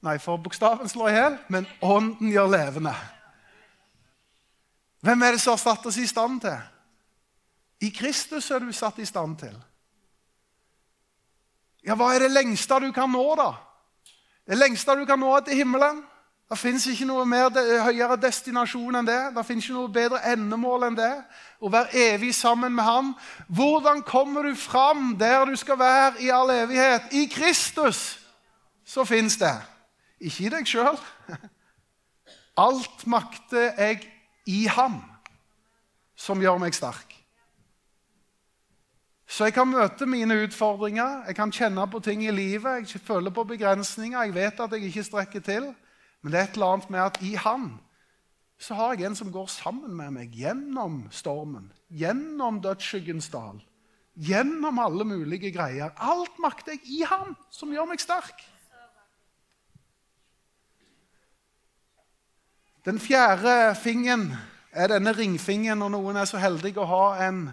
Nei, 0.04 0.18
for 0.20 0.42
bokstaven 0.44 0.90
slår 0.92 1.10
i 1.10 1.16
hjel, 1.16 1.38
men 1.48 1.68
ånden 1.80 2.32
gjør 2.32 2.52
levende. 2.52 2.94
Hvem 5.04 5.24
er 5.24 5.36
det 5.36 5.44
som 5.44 5.56
har 5.56 5.64
satt 5.64 5.86
oss 5.88 6.00
i 6.00 6.08
stand 6.08 6.42
til? 6.44 6.60
I 7.84 7.92
Kristus 7.92 8.50
er 8.52 8.64
du 8.64 8.72
satt 8.76 9.00
i 9.00 9.08
stand 9.08 9.38
til. 9.40 9.56
Ja, 11.84 11.98
hva 12.00 12.14
er 12.16 12.26
det 12.26 12.32
lengste 12.32 12.80
du 12.80 12.92
kan 12.96 13.12
nå, 13.12 13.24
da? 13.36 13.52
Det 14.48 14.58
lengste 14.58 14.96
du 14.96 15.06
kan 15.08 15.20
nå, 15.20 15.32
er 15.36 15.46
til 15.48 15.60
himmelen. 15.64 16.02
Det 16.52 16.60
fins 16.60 16.84
ikke 16.86 17.08
noe 17.10 17.24
mer 17.26 17.50
høyere 17.82 18.18
destinasjon 18.22 19.00
enn 19.00 19.08
det. 19.08 19.20
Det 19.34 19.44
fins 19.48 19.66
ikke 19.66 19.78
noe 19.78 19.92
bedre 19.92 20.20
endemål 20.34 20.90
enn 20.90 20.98
det. 21.00 21.12
Å 21.64 21.72
være 21.72 21.96
evig 22.12 22.34
sammen 22.36 22.76
med 22.76 22.86
Han. 22.86 23.14
Hvordan 23.48 24.04
kommer 24.06 24.46
du 24.46 24.54
fram 24.60 25.16
der 25.18 25.48
du 25.50 25.56
skal 25.58 25.80
være 25.80 26.22
i 26.22 26.30
all 26.30 26.52
evighet? 26.54 27.10
I 27.16 27.26
Kristus 27.32 28.20
så 28.86 29.06
fins 29.08 29.40
det. 29.42 29.56
Ikke 30.22 30.46
i 30.46 30.52
deg 30.54 30.70
sjøl. 30.70 31.00
Alt 32.60 33.08
makter 33.10 33.72
jeg 33.80 34.04
i 34.46 34.68
Ham, 34.70 35.00
som 36.16 36.42
gjør 36.44 36.62
meg 36.62 36.76
sterk. 36.78 37.23
Så 39.34 39.48
jeg 39.48 39.56
kan 39.56 39.66
møte 39.66 40.06
mine 40.06 40.36
utfordringer, 40.44 41.24
jeg 41.26 41.36
kan 41.40 41.52
kjenne 41.54 41.88
på 41.90 41.98
ting 42.06 42.22
i 42.22 42.34
livet, 42.34 42.84
jeg 42.94 43.02
føler 43.02 43.34
på 43.34 43.48
begrensninger, 43.50 44.28
jeg 44.28 44.34
vet 44.36 44.60
at 44.62 44.76
jeg 44.76 44.92
ikke 44.92 45.04
strekker 45.08 45.42
til. 45.42 45.72
Men 46.22 46.32
det 46.32 46.40
er 46.40 46.44
et 46.46 46.60
eller 46.60 46.76
annet 46.76 46.92
med 46.94 47.02
at 47.02 47.18
i 47.26 47.34
Han 47.42 47.72
så 48.62 48.78
har 48.78 48.94
jeg 48.94 49.08
en 49.08 49.16
som 49.18 49.32
går 49.34 49.48
sammen 49.50 49.96
med 49.98 50.14
meg 50.14 50.36
gjennom 50.38 51.08
stormen, 51.12 51.72
gjennom 51.90 52.62
dødsskyggens 52.62 53.32
dal, 53.34 53.58
gjennom 54.14 54.78
alle 54.80 55.04
mulige 55.04 55.52
greier. 55.52 55.90
Alt 55.98 56.38
makter 56.40 56.78
jeg 56.78 56.86
i 56.86 57.02
Han, 57.10 57.34
som 57.52 57.74
gjør 57.74 57.90
meg 57.90 58.06
sterk. 58.06 58.46
Den 62.86 63.02
fjerde 63.02 63.74
fingeren 63.82 64.30
er 64.72 64.94
denne 64.94 65.18
ringfingeren, 65.18 65.82
og 65.82 65.92
noen 65.98 66.22
er 66.22 66.30
så 66.30 66.38
heldige 66.38 66.86
å 66.86 66.90
ha 66.94 67.04
en 67.32 67.44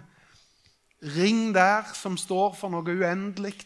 ring 1.03 1.55
der 1.55 1.89
som 1.97 2.17
står 2.21 2.55
for 2.59 2.73
noe 2.73 2.85
uendelig. 2.85 3.57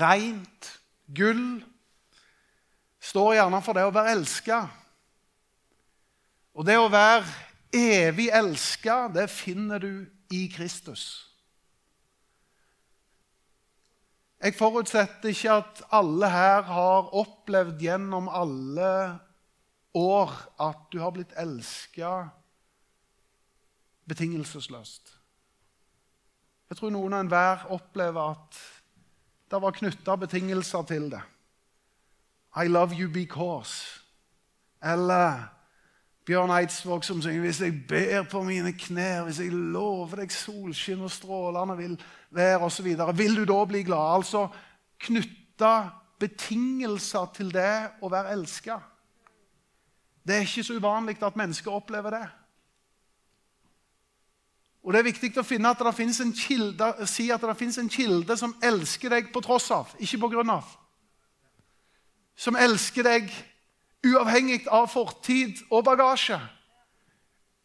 Rent, 0.00 0.70
gull, 1.16 1.62
står 3.04 3.34
gjerne 3.38 3.60
for 3.64 3.76
det 3.76 3.84
å 3.84 3.92
være 3.94 4.16
elska. 4.16 4.62
Og 6.54 6.66
det 6.66 6.78
å 6.78 6.90
være 6.92 7.26
evig 7.74 8.30
elska, 8.32 9.08
det 9.12 9.28
finner 9.32 9.82
du 9.82 10.04
i 10.32 10.46
Kristus. 10.52 11.26
Jeg 14.44 14.56
forutsetter 14.58 15.32
ikke 15.32 15.52
at 15.62 15.82
alle 15.96 16.28
her 16.28 16.66
har 16.68 17.14
opplevd 17.16 17.80
gjennom 17.80 18.28
alle 18.28 19.18
år 19.96 20.34
at 20.60 20.82
du 20.92 20.98
har 21.00 21.14
blitt 21.16 21.32
elska 21.40 22.10
betingelsesløst. 24.04 25.13
Jeg 26.70 26.78
tror 26.78 26.92
noen 26.94 27.12
og 27.12 27.24
enhver 27.24 27.66
opplever 27.74 28.34
at 28.34 28.60
det 29.52 29.60
var 29.62 29.76
knytta 29.76 30.16
betingelser 30.18 30.86
til 30.88 31.10
det. 31.12 31.22
I 32.56 32.68
love 32.68 32.94
you 32.96 33.10
because. 33.12 34.00
Eller 34.82 35.44
Bjørn 36.24 36.50
Eidsvåg 36.56 37.04
som 37.04 37.20
synger 37.22 37.44
hvis 37.44 37.60
jeg 37.60 37.82
ber 37.88 38.22
på 38.30 38.40
mine 38.46 38.72
knær, 38.72 39.26
hvis 39.26 39.42
jeg 39.42 39.52
lover 39.52 40.22
deg 40.22 40.32
solskinn 40.32 41.04
og 41.04 41.12
strålende 41.12 41.76
vil 41.76 41.98
være 42.32 42.62
osv., 42.64 42.88
vil 43.18 43.36
du 43.36 43.44
da 43.44 43.58
bli 43.68 43.82
glad? 43.84 44.14
Altså 44.22 44.46
knytta 45.04 45.74
betingelser 46.20 47.28
til 47.36 47.52
det 47.52 48.00
å 48.00 48.08
være 48.08 48.32
elska. 48.38 48.78
Det 50.24 50.38
er 50.38 50.46
ikke 50.46 50.64
så 50.64 50.78
uvanlig 50.80 51.18
at 51.20 51.36
mennesker 51.36 51.74
opplever 51.76 52.16
det. 52.16 52.24
Og 54.84 54.92
Det 54.92 54.98
er 54.98 55.06
viktig 55.08 55.30
å 55.40 55.46
finne 55.46 55.70
at 55.72 55.80
det 55.80 56.20
en 56.20 56.32
kilde, 56.36 57.06
si 57.08 57.30
at 57.32 57.40
det 57.40 57.56
fins 57.56 57.78
en 57.78 57.88
kilde 57.88 58.36
som 58.36 58.54
elsker 58.62 59.10
deg 59.10 59.32
på 59.32 59.40
tross 59.40 59.70
av, 59.70 59.94
ikke 59.98 60.20
på 60.20 60.28
grunn 60.28 60.50
av. 60.50 60.64
Som 62.36 62.56
elsker 62.56 63.02
deg 63.02 63.30
uavhengig 64.04 64.66
av 64.68 64.90
fortid 64.92 65.62
og 65.70 65.86
bagasje. 65.86 66.36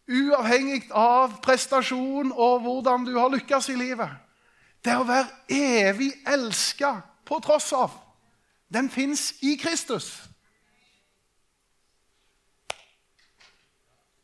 Uavhengig 0.07 0.87
av 0.95 1.41
prestasjon 1.43 2.31
og 2.31 2.63
hvordan 2.63 3.03
du 3.05 3.17
har 3.17 3.29
lykkes 3.33 3.69
i 3.69 3.75
livet. 3.75 4.09
Det 4.79 4.95
å 4.95 5.03
være 5.03 5.27
evig 5.51 6.13
elska 6.23 7.01
på 7.27 7.41
tross 7.43 7.73
av, 7.75 7.91
den 8.71 8.87
fins 8.89 9.33
i 9.43 9.57
Kristus. 9.59 10.28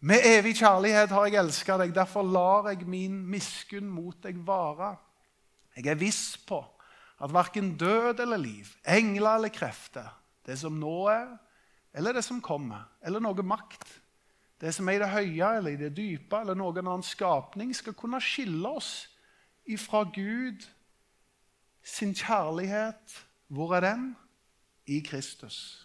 Med 0.06 0.22
evig 0.22 0.60
kjærlighet 0.60 1.10
har 1.10 1.26
jeg 1.26 1.40
elska 1.42 1.80
deg, 1.82 1.94
derfor 1.96 2.26
lar 2.30 2.68
jeg 2.70 2.86
min 2.86 3.16
miskunn 3.26 3.88
mot 3.90 4.20
deg 4.22 4.38
vare. 4.46 4.92
Jeg 5.74 5.88
er 5.90 5.98
viss 5.98 6.36
på 6.46 6.60
at 7.26 7.34
verken 7.34 7.72
død 7.80 8.22
eller 8.22 8.38
liv, 8.38 8.70
engler 8.86 9.40
eller 9.40 9.50
krefter, 9.50 10.12
det 10.46 10.60
som 10.62 10.78
nå 10.78 11.08
er, 11.10 11.32
eller 11.96 12.14
det 12.14 12.26
som 12.28 12.44
kommer, 12.44 12.84
eller 13.02 13.24
noe 13.24 13.46
makt. 13.48 13.88
Det 14.62 14.76
som 14.76 14.88
er 14.90 15.00
i 15.00 15.02
det 15.02 15.10
høye 15.10 15.50
eller 15.58 15.74
i 15.74 15.80
det 15.80 15.96
dype 15.98 16.38
eller 16.38 16.56
noen 16.60 16.86
annen 16.86 17.04
skapning, 17.04 17.74
skal 17.74 17.98
kunne 17.98 18.22
skille 18.22 18.76
oss 18.78 19.08
ifra 19.66 20.04
Gud 20.06 20.68
sin 21.82 22.14
kjærlighet. 22.14 23.26
Hvor 23.48 23.74
er 23.76 23.90
den? 23.90 24.12
I 24.86 25.02
Kristus. 25.02 25.85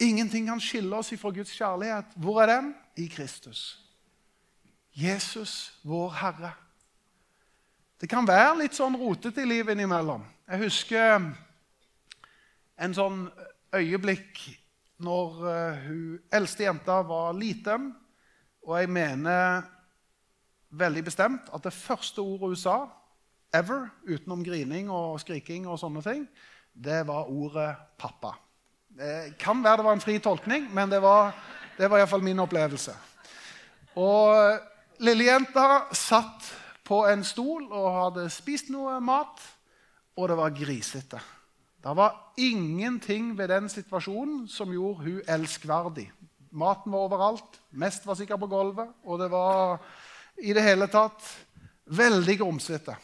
Ingenting 0.00 0.48
kan 0.48 0.60
skille 0.60 0.96
oss 0.96 1.12
ifra 1.14 1.30
Guds 1.30 1.52
kjærlighet. 1.54 2.16
Hvor 2.16 2.42
er 2.42 2.50
den? 2.50 2.74
I 2.96 3.06
Kristus. 3.06 3.80
Jesus, 4.94 5.78
vår 5.82 6.10
Herre. 6.10 6.52
Det 8.00 8.08
kan 8.10 8.26
være 8.26 8.58
litt 8.62 8.74
sånn 8.76 8.96
rotete 8.98 9.42
i 9.42 9.48
livet 9.48 9.74
innimellom. 9.74 10.22
Jeg 10.50 10.60
husker 10.66 11.28
en 12.76 12.94
sånn 12.94 13.24
øyeblikk 13.74 14.42
når 15.04 15.38
uh, 15.42 15.86
hun 15.86 16.02
eldste 16.34 16.66
jenta 16.66 17.00
var 17.06 17.34
liten. 17.38 17.92
Og 18.64 18.78
jeg 18.80 18.90
mener 18.92 19.64
veldig 20.74 21.04
bestemt 21.06 21.50
at 21.54 21.66
det 21.66 21.74
første 21.74 22.22
ordet 22.22 22.54
hun 22.54 22.58
sa, 22.58 22.76
ever, 23.54 23.88
utenom 24.08 24.42
grining 24.46 24.90
og 24.90 25.20
skriking 25.22 25.68
og 25.70 25.78
sånne 25.78 26.02
ting, 26.02 26.24
det 26.74 27.04
var 27.06 27.30
ordet 27.30 27.76
'pappa'. 27.98 28.43
Det 28.94 29.34
kan 29.42 29.58
være 29.64 29.80
det 29.80 29.84
var 29.88 29.96
en 29.96 30.02
fri 30.04 30.18
tolkning, 30.22 30.68
men 30.70 30.90
det 30.90 31.00
var, 31.02 31.32
det 31.74 31.88
var 31.90 31.98
iallfall 31.98 32.22
min 32.22 32.38
opplevelse. 32.44 32.92
Og 33.98 34.60
lillejenta 35.02 35.88
satt 35.90 36.46
på 36.86 37.00
en 37.10 37.24
stol 37.26 37.66
og 37.72 37.88
hadde 37.96 38.28
spist 38.30 38.70
noe 38.70 39.00
mat, 39.02 39.40
og 40.14 40.30
det 40.30 40.36
var 40.38 40.54
grisete. 40.54 41.18
Det 41.82 41.94
var 41.98 42.34
ingenting 42.38 43.32
ved 43.38 43.50
den 43.50 43.66
situasjonen 43.68 44.44
som 44.48 44.70
gjorde 44.72 45.08
hun 45.08 45.32
elskverdig. 45.40 46.06
Maten 46.54 46.94
var 46.94 47.08
overalt, 47.08 47.58
mest 47.74 48.06
var 48.06 48.14
sikkert 48.14 48.44
på 48.44 48.52
gulvet, 48.52 48.94
og 49.02 49.18
det 49.18 49.30
var 49.32 49.82
i 50.38 50.54
det 50.54 50.62
hele 50.62 50.86
tatt 50.86 51.26
veldig 51.90 52.38
grumsete. 52.38 52.94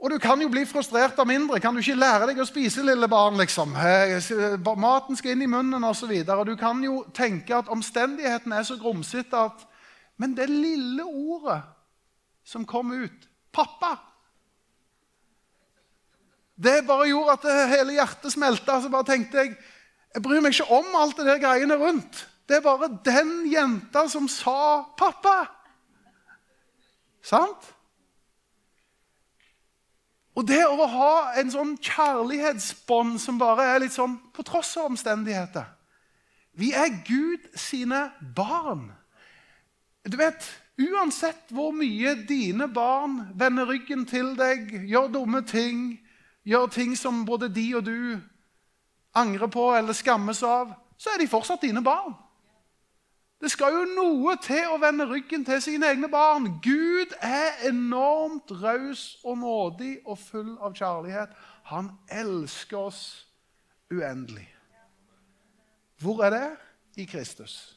Og 0.00 0.10
du 0.10 0.16
kan 0.18 0.40
jo 0.40 0.48
bli 0.48 0.62
frustrert 0.64 1.18
av 1.20 1.28
mindre. 1.28 1.60
Kan 1.60 1.76
du 1.76 1.82
ikke 1.82 1.98
lære 1.98 2.30
deg 2.30 2.38
å 2.40 2.48
spise, 2.48 2.82
lille 2.84 3.08
barn? 3.08 3.36
liksom? 3.36 3.74
Maten 4.80 5.18
skal 5.18 5.34
inn 5.34 5.44
i 5.44 5.50
munnen 5.50 5.84
osv. 5.84 6.14
Du 6.48 6.54
kan 6.56 6.80
jo 6.84 7.02
tenke 7.16 7.58
at 7.58 7.68
omstendighetene 7.68 8.56
er 8.56 8.68
så 8.68 8.78
grumsete 8.80 9.48
at 9.50 9.66
Men 10.20 10.34
det 10.36 10.50
lille 10.50 11.04
ordet 11.04 11.62
som 12.44 12.66
kom 12.66 12.92
ut 12.92 13.28
'Pappa' 13.52 13.96
Det 16.62 16.86
bare 16.86 17.08
gjorde 17.08 17.32
at 17.32 17.68
hele 17.68 17.92
hjertet 17.92 18.32
smelta. 18.32 18.82
Så 18.82 18.88
bare 18.92 19.04
tenkte 19.04 19.38
jeg 19.38 19.56
jeg 20.14 20.22
bryr 20.22 20.40
meg 20.42 20.52
ikke 20.52 20.74
om 20.74 20.94
alt 20.98 21.16
det 21.16 21.26
der 21.26 21.38
greiene 21.38 21.76
rundt. 21.78 22.26
Det 22.48 22.56
er 22.56 22.60
bare 22.60 22.88
den 23.04 23.46
jenta 23.46 24.08
som 24.08 24.28
sa 24.28 24.82
'pappa'. 24.98 25.46
Sant? 27.22 27.74
Og 30.38 30.46
det 30.46 30.62
å 30.66 30.86
ha 30.86 31.12
en 31.40 31.50
sånn 31.50 31.74
kjærlighetsbånd 31.82 33.18
som 33.20 33.38
bare 33.40 33.66
er 33.72 33.82
litt 33.82 33.96
sånn 33.96 34.16
på 34.34 34.44
tross 34.46 34.76
av 34.78 34.92
omstendigheter 34.92 35.66
Vi 36.58 36.72
er 36.74 36.90
Gud 37.06 37.46
sine 37.58 38.10
barn. 38.36 38.90
Du 40.06 40.16
vet, 40.18 40.44
Uansett 40.80 41.50
hvor 41.52 41.74
mye 41.76 42.14
dine 42.28 42.68
barn 42.72 43.18
vender 43.36 43.68
ryggen 43.68 44.06
til 44.08 44.32
deg, 44.38 44.70
gjør 44.88 45.10
dumme 45.12 45.42
ting, 45.44 45.98
gjør 46.46 46.70
ting 46.72 46.94
som 46.96 47.24
både 47.28 47.50
de 47.52 47.66
og 47.76 47.84
du 47.84 48.20
angrer 49.12 49.50
på 49.52 49.66
eller 49.76 49.96
skammes 49.96 50.40
av, 50.46 50.72
så 50.96 51.12
er 51.12 51.20
de 51.20 51.28
fortsatt 51.28 51.66
dine 51.66 51.82
barn. 51.84 52.14
Det 53.40 53.48
skal 53.48 53.72
jo 53.72 53.84
noe 53.96 54.34
til 54.44 54.68
å 54.68 54.76
vende 54.82 55.06
ryggen 55.08 55.46
til 55.48 55.62
sine 55.64 55.88
egne 55.88 56.10
barn. 56.12 56.58
Gud 56.60 57.14
er 57.24 57.62
enormt 57.70 58.52
raus 58.60 59.16
og 59.24 59.38
nådig 59.40 59.94
og 60.04 60.18
full 60.20 60.50
av 60.60 60.76
kjærlighet. 60.76 61.32
Han 61.72 61.88
elsker 62.12 62.90
oss 62.90 63.02
uendelig. 63.88 64.44
Hvor 66.00 66.24
er 66.26 66.36
det? 66.36 66.48
I 67.00 67.06
Kristus. 67.08 67.76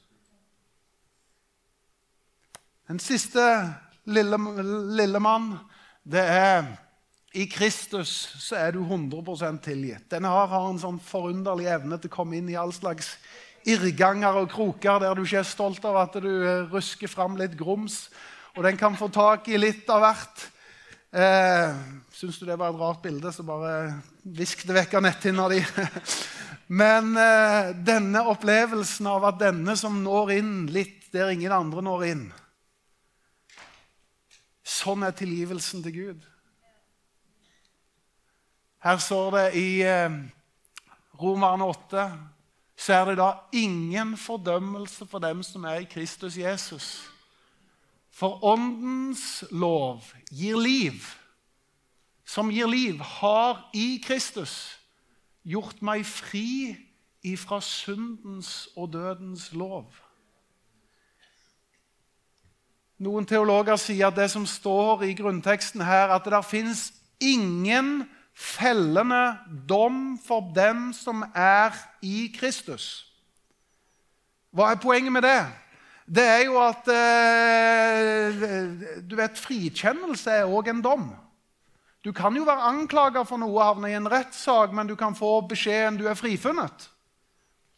Den 2.87 2.99
siste 2.99 3.43
lille, 4.03 4.37
lille 4.97 5.19
mann, 5.19 5.53
det 6.03 6.23
er 6.27 6.65
i 7.33 7.45
Kristus 7.49 8.11
så 8.43 8.59
er 8.59 8.75
du 8.75 8.83
100% 8.83 9.63
tilgitt. 9.65 10.05
Denne 10.11 10.29
har, 10.29 10.51
en 10.53 10.81
sånn 10.81 10.99
forunderlig 11.01 11.65
evne 11.71 11.97
til 11.97 12.11
å 12.11 12.15
komme 12.19 12.37
inn 12.37 12.51
i 12.51 12.57
all 12.59 12.73
slags 12.75 13.15
irrganger 13.69 14.41
og 14.41 14.51
kroker 14.51 15.01
der 15.03 15.15
du 15.15 15.23
ikke 15.23 15.41
er 15.41 15.47
stolt 15.47 15.83
av 15.87 15.99
at 16.03 16.17
du 16.23 16.31
eh, 16.31 16.69
rusker 16.71 17.11
fram 17.11 17.37
litt 17.39 17.55
grums. 17.59 18.07
Og 18.53 18.63
den 18.67 18.77
kan 18.77 18.97
få 18.97 19.09
tak 19.13 19.47
i 19.49 19.59
litt 19.59 19.89
av 19.89 20.03
hvert. 20.03 20.47
Eh, 21.13 21.75
Syns 22.13 22.37
du 22.39 22.45
det 22.45 22.57
var 22.59 22.73
et 22.73 22.79
rart 22.79 23.01
bilde, 23.01 23.31
så 23.33 23.43
bare 23.45 23.97
visk 24.23 24.67
det 24.67 24.75
vekk 24.77 24.99
av 24.99 25.05
netthinna 25.07 25.47
di. 25.51 25.59
Men 26.81 27.17
eh, 27.19 27.73
denne 27.85 28.21
opplevelsen 28.31 29.09
av 29.09 29.25
at 29.31 29.41
denne 29.41 29.75
som 29.79 29.97
når 30.05 30.35
inn 30.37 30.53
litt 30.73 31.09
der 31.13 31.33
ingen 31.33 31.53
andre 31.53 31.83
når 31.85 32.05
inn 32.09 32.23
Sånn 34.63 35.03
er 35.05 35.13
tilgivelsen 35.13 35.83
til 35.83 35.93
Gud. 35.93 36.21
Her 38.83 38.97
står 39.03 39.35
det 39.35 39.43
i 39.59 39.67
eh, 39.85 40.15
Romerne 41.19 41.67
8 41.67 42.05
så 42.77 42.93
er 42.93 43.05
det 43.05 43.17
da 43.17 43.31
ingen 43.53 44.17
fordømmelse 44.17 45.05
for 45.05 45.19
dem 45.23 45.43
som 45.43 45.63
er 45.63 45.83
i 45.83 45.89
Kristus 45.89 46.37
Jesus. 46.37 47.09
For 48.11 48.43
Åndens 48.45 49.43
lov 49.51 50.03
gir 50.31 50.57
liv. 50.57 50.93
Som 52.25 52.49
gir 52.49 52.67
liv, 52.67 52.99
har 52.99 53.69
i 53.73 54.01
Kristus 54.03 54.79
gjort 55.43 55.81
meg 55.81 56.05
fri 56.07 56.75
ifra 57.23 57.59
syndens 57.61 58.69
og 58.75 58.93
dødens 58.93 59.51
lov. 59.53 59.85
Noen 63.03 63.25
teologer 63.27 63.75
sier 63.81 64.07
at 64.07 64.17
det 64.17 64.29
som 64.31 64.45
står 64.47 65.03
i 65.07 65.15
grunnteksten 65.17 65.83
her, 65.83 66.13
at 66.13 66.23
det 66.23 66.33
der 66.35 66.45
fins 66.45 66.91
ingen 67.19 68.05
fellende 68.33 69.37
dom 69.69 70.19
for 70.25 70.51
dem 70.55 70.91
som 70.93 71.23
er 71.35 71.75
i 72.01 72.27
Kristus. 72.33 73.05
Hva 74.53 74.71
er 74.71 74.81
poenget 74.81 75.13
med 75.13 75.25
det? 75.25 75.41
Det 76.05 76.23
er 76.23 76.41
jo 76.45 76.57
at 76.59 76.87
eh, 76.91 78.41
du 79.07 79.15
vet, 79.15 79.39
Frikjennelse 79.39 80.41
er 80.41 80.49
òg 80.49 80.69
en 80.69 80.81
dom. 80.83 81.07
Du 82.03 82.11
kan 82.11 82.35
jo 82.35 82.43
være 82.43 82.67
anklaga 82.67 83.23
for 83.23 83.39
noe 83.39 83.55
og 83.55 83.63
havne 83.63 83.93
i 83.93 83.95
en 83.95 84.09
rettssak, 84.11 84.73
men 84.75 84.89
du 84.89 84.97
kan 84.99 85.15
få 85.15 85.39
beskjeden 85.47 85.97
du 86.01 86.09
er 86.11 86.19
frifunnet. 86.19 86.89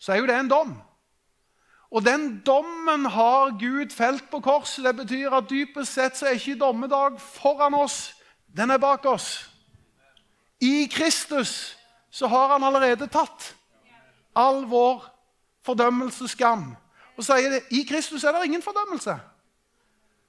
Så 0.01 0.15
er 0.15 0.23
jo 0.23 0.29
det 0.29 0.39
en 0.39 0.49
dom. 0.49 0.73
Og 1.93 2.03
den 2.03 2.41
dommen 2.45 3.05
har 3.05 3.53
Gud 3.59 3.93
felt 3.93 4.25
på 4.31 4.41
korset. 4.43 4.83
Det 4.83 4.95
betyr 4.97 5.35
at 5.37 5.49
dypest 5.49 5.93
sett 5.93 6.17
så 6.17 6.27
er 6.27 6.39
ikke 6.39 6.57
dommedag 6.59 7.21
foran 7.21 7.77
oss, 7.77 8.15
den 8.49 8.73
er 8.73 8.81
bak 8.81 9.05
oss. 9.05 9.45
I 10.65 10.87
Kristus 10.91 11.77
så 12.09 12.27
har 12.27 12.55
han 12.55 12.63
allerede 12.63 13.07
tatt 13.11 13.51
all 14.35 14.63
vår 14.69 15.03
fordømmelsesskam. 15.65 16.73
Og 17.15 17.23
sier 17.23 17.53
det, 17.53 17.61
i 17.71 17.83
Kristus 17.87 18.23
er 18.23 18.35
det 18.35 18.47
ingen 18.49 18.63
fordømmelse. 18.63 19.15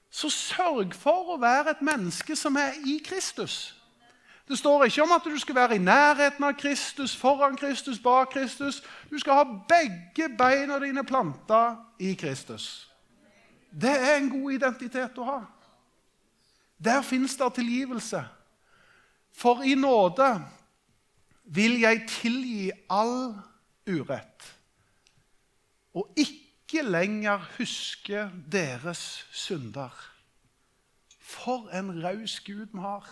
Så 0.09 0.29
sørg 0.31 0.93
for 0.95 1.33
å 1.33 1.39
være 1.41 1.73
et 1.75 1.81
menneske 1.83 2.35
som 2.35 2.55
er 2.59 2.77
i 2.87 2.99
Kristus. 3.05 3.73
Det 4.47 4.55
står 4.57 4.85
ikke 4.87 5.03
om 5.03 5.11
at 5.11 5.25
du 5.27 5.35
skal 5.39 5.55
være 5.55 5.75
i 5.75 5.83
nærheten 5.83 6.43
av 6.47 6.53
Kristus, 6.55 7.15
foran 7.15 7.57
Kristus, 7.59 7.99
bak 7.99 8.31
Kristus. 8.31 8.79
Du 9.11 9.19
skal 9.19 9.41
ha 9.41 9.43
begge 9.43 10.29
beina 10.37 10.79
dine 10.79 11.03
planta 11.03 11.75
i 11.99 12.13
Kristus. 12.15 12.87
Det 13.71 13.91
er 13.91 14.15
en 14.15 14.29
god 14.31 14.51
identitet 14.51 15.19
å 15.19 15.27
ha. 15.27 15.39
Der 16.79 17.01
fins 17.01 17.35
det 17.35 17.53
tilgivelse. 17.57 18.23
For 19.37 19.61
i 19.61 19.75
nåde 19.77 20.29
vil 21.45 21.79
jeg 21.79 22.07
tilgi 22.09 22.71
all 22.89 23.35
urett 23.87 24.53
og 25.97 26.13
ikke 26.15 26.83
lenger 26.83 27.41
huske 27.57 28.27
deres 28.51 29.25
synder. 29.31 29.93
For 31.21 31.69
en 31.73 32.03
raus 32.03 32.39
Gud 32.39 32.67
vi 32.73 32.79
har. 32.79 33.07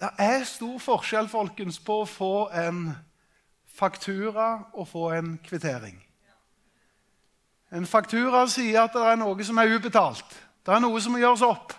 Det 0.00 0.10
er 0.18 0.44
stor 0.44 0.78
forskjell 0.78 1.28
folkens, 1.28 1.78
på 1.78 2.00
å 2.02 2.08
få 2.08 2.48
en 2.48 2.88
faktura 3.74 4.70
og 4.72 4.88
få 4.88 5.10
en 5.18 5.36
kvittering. 5.44 6.00
En 7.72 7.86
faktura 7.86 8.46
sier 8.50 8.84
at 8.84 8.94
det 8.94 9.04
er 9.04 9.20
noe 9.20 9.44
som 9.44 9.58
er 9.58 9.76
ubetalt. 9.76 10.40
Det 10.66 10.74
er 10.74 10.82
noe 10.82 11.00
som 11.02 11.12
må 11.12 11.20
gjøres 11.20 11.44
opp. 11.44 11.74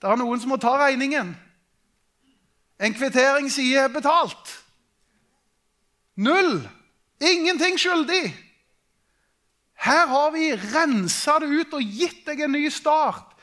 Det 0.00 0.08
er 0.08 0.18
noen 0.18 0.40
som 0.40 0.52
må 0.54 0.58
ta 0.62 0.76
regningen. 0.80 1.34
En 2.78 2.94
kvittering 2.94 3.50
sier 3.52 3.88
'betalt'. 3.88 4.64
Null. 6.14 6.68
Ingenting 7.20 7.78
skyldig. 7.78 8.34
Her 9.78 10.06
har 10.06 10.30
vi 10.30 10.54
rensa 10.54 11.38
det 11.38 11.48
ut 11.48 11.74
og 11.74 11.82
gitt 11.82 12.24
deg 12.26 12.40
en 12.40 12.52
ny 12.52 12.68
start. 12.70 13.34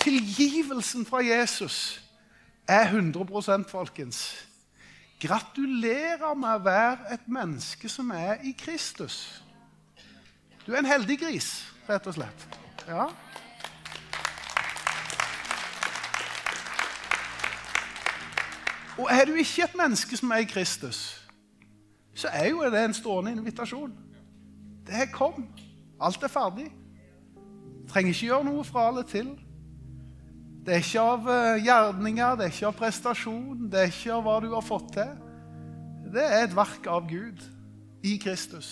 Tilgivelsen 0.00 1.06
fra 1.06 1.22
Jesus 1.22 2.00
er 2.68 2.86
100 2.88 3.66
folkens. 3.68 4.46
Gratulerer 5.20 6.34
med 6.34 6.54
å 6.54 6.64
være 6.64 7.14
et 7.14 7.26
menneske 7.28 7.90
som 7.92 8.10
er 8.14 8.40
i 8.46 8.54
Kristus. 8.56 9.42
Du 10.66 10.72
er 10.72 10.78
en 10.80 10.88
heldig 10.88 11.18
gris, 11.20 11.50
rett 11.88 12.06
og 12.06 12.16
slett. 12.16 12.46
Ja. 12.88 13.10
Og 19.00 19.08
er 19.08 19.24
du 19.24 19.32
ikke 19.32 19.64
et 19.64 19.76
menneske 19.78 20.16
som 20.18 20.32
er 20.34 20.44
i 20.44 20.48
Kristus, 20.48 20.98
så 22.14 22.28
er 22.28 22.50
jo 22.50 22.64
det 22.68 22.84
en 22.84 22.94
stående 22.94 23.32
invitasjon. 23.32 23.92
Det 24.86 24.94
er 24.94 25.12
kom. 25.12 25.46
Alt 26.00 26.22
er 26.22 26.32
ferdig. 26.32 26.66
Trenger 27.88 28.12
ikke 28.12 28.26
gjøre 28.26 28.44
noe 28.44 28.64
fra 28.64 28.88
eller 28.90 29.06
til. 29.08 29.30
Det 30.66 30.74
er 30.74 30.84
ikke 30.84 31.06
av 31.14 31.30
eh, 31.32 31.62
gjerninger, 31.64 32.36
det 32.36 32.44
er 32.44 32.52
ikke 32.52 32.68
av 32.68 32.76
prestasjon, 32.76 33.64
det 33.72 33.80
er 33.80 33.88
ikke 33.88 34.12
av 34.12 34.26
hva 34.26 34.36
du 34.44 34.50
har 34.52 34.66
fått 34.66 34.92
til. 34.98 35.16
Det 36.12 36.26
er 36.26 36.44
et 36.44 36.56
verk 36.56 36.88
av 36.90 37.08
Gud 37.08 37.40
i 38.04 38.16
Kristus. 38.20 38.68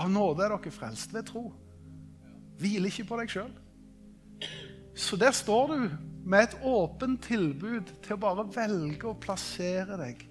Av 0.00 0.08
nåde 0.12 0.46
er 0.46 0.54
dere 0.54 0.72
frelst 0.72 1.12
ved 1.12 1.28
tro. 1.28 1.50
hvile 2.56 2.88
ikke 2.88 3.04
på 3.04 3.16
deg 3.20 3.32
sjøl. 3.32 3.52
Så 4.96 5.16
der 5.20 5.34
står 5.36 5.74
du 5.74 5.90
med 6.26 6.48
et 6.48 6.56
åpent 6.66 7.22
tilbud 7.22 7.92
til 8.02 8.16
å 8.16 8.22
bare 8.22 8.46
velge 8.54 9.06
å 9.08 9.18
plassere 9.22 9.98
deg 10.00 10.24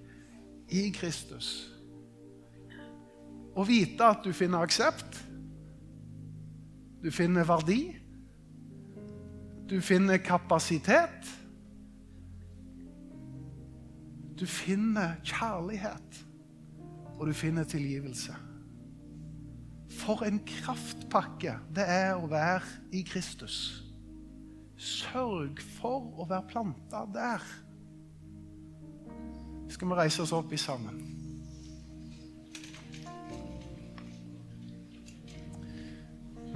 i 0.76 0.88
Kristus. 0.94 1.70
Og 3.56 3.64
vite 3.70 4.04
at 4.04 4.20
du 4.24 4.34
finner 4.36 4.66
aksept, 4.66 5.22
du 7.00 7.08
finner 7.14 7.46
verdi 7.48 7.80
du 9.70 9.80
finner 9.80 10.16
kapasitet. 10.16 11.26
Du 14.38 14.46
finner 14.46 15.16
kjærlighet, 15.24 16.26
og 17.18 17.26
du 17.26 17.32
finner 17.32 17.64
tilgivelse. 17.64 18.34
For 19.90 20.22
en 20.26 20.38
kraftpakke 20.46 21.56
det 21.74 21.86
er 21.88 22.14
å 22.14 22.28
være 22.30 22.62
i 22.92 23.02
Kristus. 23.08 23.85
Sørg 24.76 25.60
for 25.78 26.10
å 26.20 26.26
være 26.28 26.48
planta 26.50 27.04
der. 27.12 27.44
Skal 29.72 29.88
vi 29.88 29.98
reise 29.98 30.22
oss 30.22 30.34
opp 30.36 30.52
i 30.52 30.60
sammen? 30.60 31.00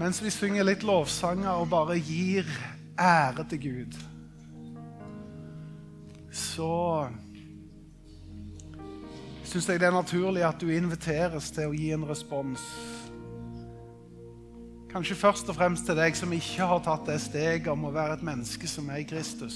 Mens 0.00 0.20
vi 0.24 0.30
synger 0.33 0.64
litt 0.64 0.85
lovsanger 0.87 1.61
og 1.61 1.72
bare 1.72 1.98
gir 2.00 2.46
ære 3.00 3.44
til 3.50 3.61
Gud, 3.64 3.98
så 6.33 7.09
syns 9.44 9.68
jeg 9.68 9.83
det 9.83 9.90
er 9.90 9.96
naturlig 9.96 10.46
at 10.46 10.62
du 10.62 10.70
inviteres 10.72 11.50
til 11.52 11.68
å 11.68 11.76
gi 11.76 11.90
en 11.92 12.06
respons. 12.09 12.64
Kanskje 14.90 15.14
først 15.14 15.48
og 15.48 15.55
fremst 15.55 15.85
til 15.87 15.94
deg 15.94 16.16
som 16.18 16.33
ikke 16.35 16.66
har 16.66 16.81
tatt 16.83 17.05
det 17.07 17.20
steget 17.22 17.68
om 17.70 17.85
å 17.87 17.92
være 17.94 18.16
et 18.16 18.24
menneske 18.26 18.66
som 18.66 18.88
er 18.90 19.05
i 19.05 19.07
Kristus. 19.07 19.55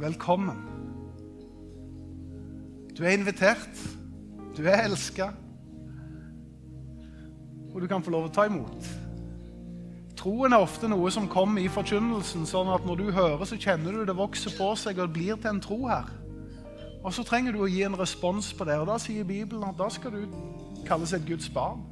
Velkommen. 0.00 0.56
Du 2.96 3.02
er 3.04 3.18
invitert. 3.18 3.82
Du 4.56 4.62
er 4.64 4.86
elska. 4.86 5.28
Og 7.74 7.84
du 7.84 7.86
kan 7.90 8.00
få 8.00 8.16
lov 8.16 8.30
å 8.30 8.32
ta 8.32 8.48
imot. 8.48 8.88
Troen 10.16 10.56
er 10.56 10.64
ofte 10.64 10.88
noe 10.88 11.12
som 11.12 11.28
kommer 11.28 11.60
i 11.60 11.68
forkynnelsen, 11.68 12.48
sånn 12.48 12.72
at 12.72 12.88
når 12.88 12.96
du 12.96 13.06
hører, 13.12 13.44
så 13.44 13.60
kjenner 13.60 13.92
du 13.92 14.08
det 14.08 14.16
vokser 14.16 14.56
på 14.56 14.72
seg 14.72 15.04
og 15.04 15.12
blir 15.20 15.36
til 15.36 15.52
en 15.52 15.64
tro 15.68 15.82
her. 15.84 16.08
Og 17.04 17.12
så 17.12 17.28
trenger 17.28 17.52
du 17.52 17.60
å 17.60 17.68
gi 17.68 17.84
en 17.84 18.00
respons 18.00 18.54
på 18.56 18.64
det, 18.64 18.80
og 18.80 18.88
da 18.88 18.96
sier 19.00 19.28
Bibelen 19.28 19.68
at 19.68 19.76
da 19.76 19.92
skal 19.92 20.16
du 20.16 20.84
kalles 20.88 21.12
et 21.12 21.28
Guds 21.28 21.52
barn. 21.52 21.84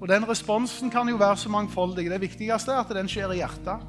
Og 0.00 0.08
Den 0.08 0.28
responsen 0.28 0.90
kan 0.90 1.08
jo 1.08 1.16
være 1.16 1.36
så 1.36 1.48
mangfoldig. 1.48 2.10
Det 2.10 2.20
viktigste 2.20 2.72
er 2.72 2.84
at 2.84 2.94
den 2.94 3.08
skjer 3.10 3.32
i 3.34 3.40
hjertet. 3.40 3.86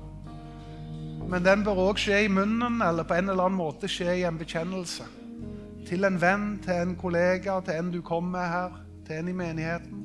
Men 1.30 1.46
den 1.46 1.64
bør 1.64 1.84
òg 1.90 2.00
skje 2.02 2.24
i 2.26 2.32
munnen 2.34 2.82
eller 2.82 3.06
på 3.06 3.14
en 3.14 3.30
eller 3.30 3.46
annen 3.46 3.60
måte 3.60 3.88
skje 3.88 4.16
i 4.18 4.24
en 4.26 4.38
bekjennelse. 4.40 5.06
Til 5.86 6.06
en 6.06 6.18
venn, 6.22 6.48
til 6.64 6.74
en 6.74 6.96
kollega, 6.98 7.60
til 7.66 7.78
en 7.78 7.92
du 7.94 8.02
kommer 8.02 8.40
med 8.40 8.50
her, 8.50 8.80
til 9.06 9.22
en 9.22 9.30
i 9.30 9.36
menigheten. 9.38 10.02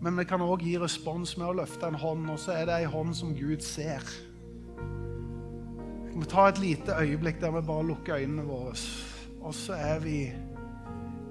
Men 0.00 0.16
vi 0.16 0.24
kan 0.24 0.40
òg 0.40 0.62
gi 0.64 0.78
respons 0.80 1.36
med 1.36 1.50
å 1.50 1.56
løfte 1.60 1.90
en 1.90 1.98
hånd, 2.00 2.30
og 2.30 2.38
så 2.40 2.54
er 2.54 2.68
det 2.68 2.78
ei 2.78 2.88
hånd 2.88 3.12
som 3.18 3.34
Gud 3.36 3.60
ser. 3.66 4.04
Vi 6.14 6.26
tar 6.26 6.48
et 6.48 6.62
lite 6.62 6.96
øyeblikk 6.96 7.40
der 7.42 7.52
vi 7.54 7.66
bare 7.66 7.86
lukker 7.86 8.16
øynene 8.16 8.46
våre, 8.46 8.72
og 9.42 9.54
så 9.54 9.76
er 9.76 10.00
vi 10.02 10.32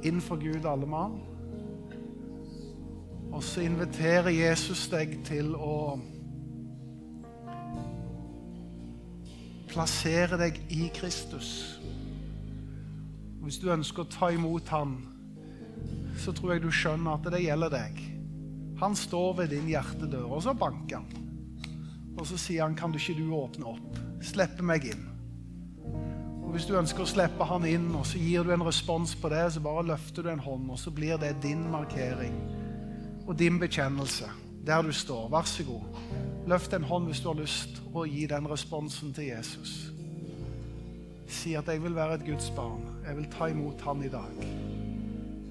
innenfor 0.03 0.37
Gud 0.39 0.65
alle 0.65 0.85
mann. 0.87 1.17
Og 3.31 3.43
så 3.43 3.65
inviterer 3.67 4.31
Jesus 4.33 4.87
deg 4.91 5.19
til 5.27 5.51
å 5.55 5.97
plassere 9.67 10.39
deg 10.39 10.57
i 10.73 10.87
Kristus. 10.95 11.51
Hvis 13.43 13.59
du 13.61 13.69
ønsker 13.71 14.03
å 14.03 14.11
ta 14.11 14.31
imot 14.33 14.71
han, 14.73 14.97
så 16.17 16.33
tror 16.33 16.55
jeg 16.55 16.63
du 16.65 16.71
skjønner 16.73 17.13
at 17.13 17.29
det 17.31 17.43
gjelder 17.43 17.71
deg. 17.75 17.99
Han 18.81 18.97
står 18.97 19.37
ved 19.41 19.53
din 19.53 19.69
hjertedør, 19.69 20.25
og 20.37 20.43
så 20.45 20.55
banker 20.57 21.01
han. 21.03 21.27
Og 22.17 22.25
så 22.25 22.37
sier 22.37 22.63
han, 22.63 22.75
'Kan 22.75 22.91
du 22.91 22.97
ikke 22.97 23.17
du 23.17 23.29
åpne 23.31 23.65
opp? 23.65 23.97
Slippe 24.21 24.63
meg 24.63 24.85
inn.' 24.85 25.07
Og 26.43 26.51
Hvis 26.51 26.65
du 26.65 26.77
ønsker 26.77 27.03
å 27.03 27.05
slippe 27.05 27.43
han 27.43 27.65
inn, 27.65 27.95
og 27.95 28.05
så 28.05 28.17
gir 28.17 28.43
du 28.43 28.51
en 28.51 28.63
respons 28.63 29.15
på 29.15 29.29
det, 29.29 29.53
så 29.53 29.59
bare 29.59 29.85
løfter 29.85 30.23
du 30.23 30.29
en 30.29 30.39
hånd, 30.39 30.71
og 30.71 30.79
så 30.79 30.91
blir 30.91 31.17
det 31.17 31.41
din 31.41 31.71
markering 31.71 32.56
og 33.27 33.39
din 33.39 33.59
bekjennelse 33.59 34.29
der 34.67 34.81
du 34.81 34.91
står. 34.91 35.29
Vær 35.29 35.41
så 35.47 35.63
god. 35.63 35.99
Løft 36.47 36.73
en 36.73 36.83
hånd 36.83 37.05
hvis 37.05 37.19
du 37.19 37.27
har 37.27 37.41
lyst, 37.41 37.81
og 37.93 38.07
gi 38.07 38.25
den 38.27 38.49
responsen 38.51 39.13
til 39.13 39.23
Jesus. 39.23 39.91
Si 41.27 41.53
at 41.53 41.67
jeg 41.67 41.83
vil 41.83 41.95
være 41.95 42.15
et 42.15 42.25
Guds 42.25 42.49
barn. 42.55 42.83
Jeg 43.07 43.17
vil 43.17 43.27
ta 43.31 43.45
imot 43.45 43.81
Han 43.81 44.03
i 44.03 44.09
dag. 44.09 44.43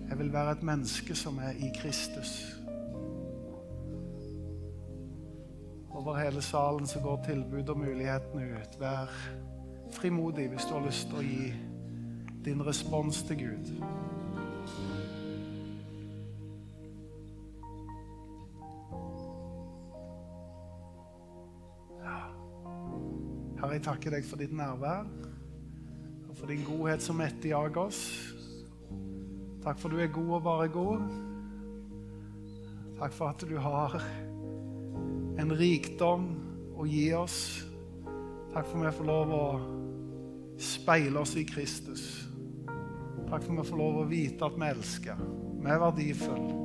Jeg 0.08 0.18
vil 0.18 0.32
være 0.32 0.52
et 0.52 0.62
menneske 0.62 1.14
som 1.14 1.38
er 1.38 1.50
i 1.50 1.70
Kristus. 1.80 2.56
Over 5.90 6.16
hele 6.18 6.42
salen 6.42 6.86
så 6.86 7.00
går 7.00 7.24
tilbud 7.26 7.68
og 7.68 7.78
mulighetene 7.78 8.42
ut. 8.42 8.80
Vær 8.80 9.12
frimodig 9.92 10.48
hvis 10.48 10.64
du 10.68 10.74
har 10.74 10.86
lyst 10.86 11.08
til 11.08 11.18
å 11.18 11.24
gi 11.24 11.52
din 12.44 12.66
respons 12.66 13.22
til 13.22 13.36
Gud. 13.36 13.72
Jeg 23.76 23.82
takker 23.84 24.14
deg 24.14 24.24
for 24.24 24.40
ditt 24.40 24.54
nærvær 24.56 25.02
og 26.30 26.36
for 26.38 26.48
din 26.48 26.62
godhet 26.64 27.02
som 27.04 27.18
etterjager 27.20 27.76
oss. 27.82 27.98
Takk 29.60 29.76
for 29.82 29.92
du 29.92 29.98
er 30.00 30.08
god 30.14 30.30
og 30.38 30.46
bare 30.46 30.68
god. 30.72 31.02
Takk 32.96 33.12
for 33.12 33.34
at 33.34 33.44
du 33.44 33.52
har 33.60 33.98
en 35.42 35.52
rikdom 35.60 36.24
å 36.72 36.86
gi 36.88 37.10
oss. 37.18 37.36
Takk 38.54 38.64
for 38.70 38.80
at 38.80 38.86
vi 38.86 38.94
får 39.02 39.10
lov 39.10 39.36
å 39.36 39.44
speile 40.56 41.20
oss 41.20 41.36
i 41.36 41.44
Kristus. 41.44 42.06
Takk 43.26 43.44
for 43.44 43.52
at 43.52 43.60
vi 43.60 43.68
får 43.74 43.82
lov 43.82 44.00
å 44.00 44.08
vite 44.08 44.48
at 44.48 44.56
vi 44.56 44.70
elsker. 44.70 45.20
Vi 45.60 45.68
er 45.68 45.84
verdifulle. 45.84 46.56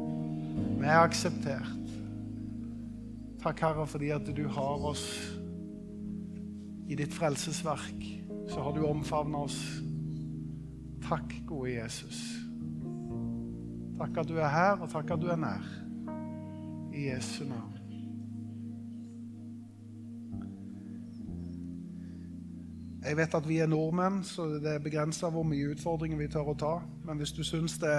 Vi 0.80 0.88
er 0.88 1.04
akseptert. 1.04 1.94
Takk, 3.44 3.68
Herre, 3.68 3.84
fordi 3.98 4.16
at 4.16 4.32
du 4.32 4.46
har 4.48 4.90
oss 4.94 5.31
i 6.92 6.96
ditt 6.96 7.14
frelsesverk. 7.14 8.04
Så 8.52 8.62
har 8.62 8.74
du 8.76 8.84
omfavna 8.84 9.46
oss. 9.46 9.60
Takk, 11.08 11.34
gode 11.48 11.72
Jesus. 11.72 12.20
Takk 14.02 14.18
at 14.18 14.28
du 14.28 14.36
er 14.42 14.50
her, 14.52 14.82
og 14.82 14.90
takk 14.92 15.14
at 15.16 15.22
du 15.22 15.30
er 15.32 15.40
nær. 15.40 15.68
I 16.92 17.08
Jesu 17.08 17.46
navn. 17.48 17.78
Jeg 23.02 23.18
vet 23.18 23.34
at 23.34 23.48
vi 23.48 23.58
er 23.58 23.72
nordmenn, 23.72 24.20
så 24.24 24.46
det 24.62 24.76
er 24.76 24.84
begrensa 24.84 25.30
hvor 25.32 25.48
mye 25.48 25.72
utfordringer 25.72 26.20
vi 26.20 26.28
tør 26.30 26.52
å 26.52 26.58
ta. 26.60 26.74
Men 27.08 27.18
hvis 27.18 27.32
du 27.32 27.42
det 27.42 27.98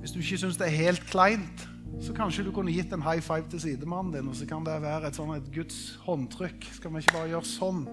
Hvis 0.00 0.12
du 0.12 0.18
ikke 0.18 0.38
syns 0.38 0.58
det 0.58 0.66
er 0.66 0.76
helt 0.84 1.06
kleint, 1.10 1.68
så 2.00 2.12
kanskje 2.12 2.44
du 2.44 2.52
kunne 2.52 2.74
gitt 2.74 2.92
en 2.92 3.04
high 3.04 3.22
five 3.24 3.48
til 3.50 3.60
sidemannen 3.62 4.12
din, 4.12 4.28
og 4.28 4.36
så 4.36 4.46
kan 4.48 4.64
det 4.66 4.76
være 4.82 5.08
et, 5.08 5.16
sånn, 5.16 5.32
et 5.36 5.50
Guds 5.54 5.96
håndtrykk. 6.04 6.68
Skal 6.76 6.92
vi 6.92 7.02
ikke 7.02 7.16
bare 7.16 7.30
gjøre 7.32 7.48
sånn? 7.48 7.84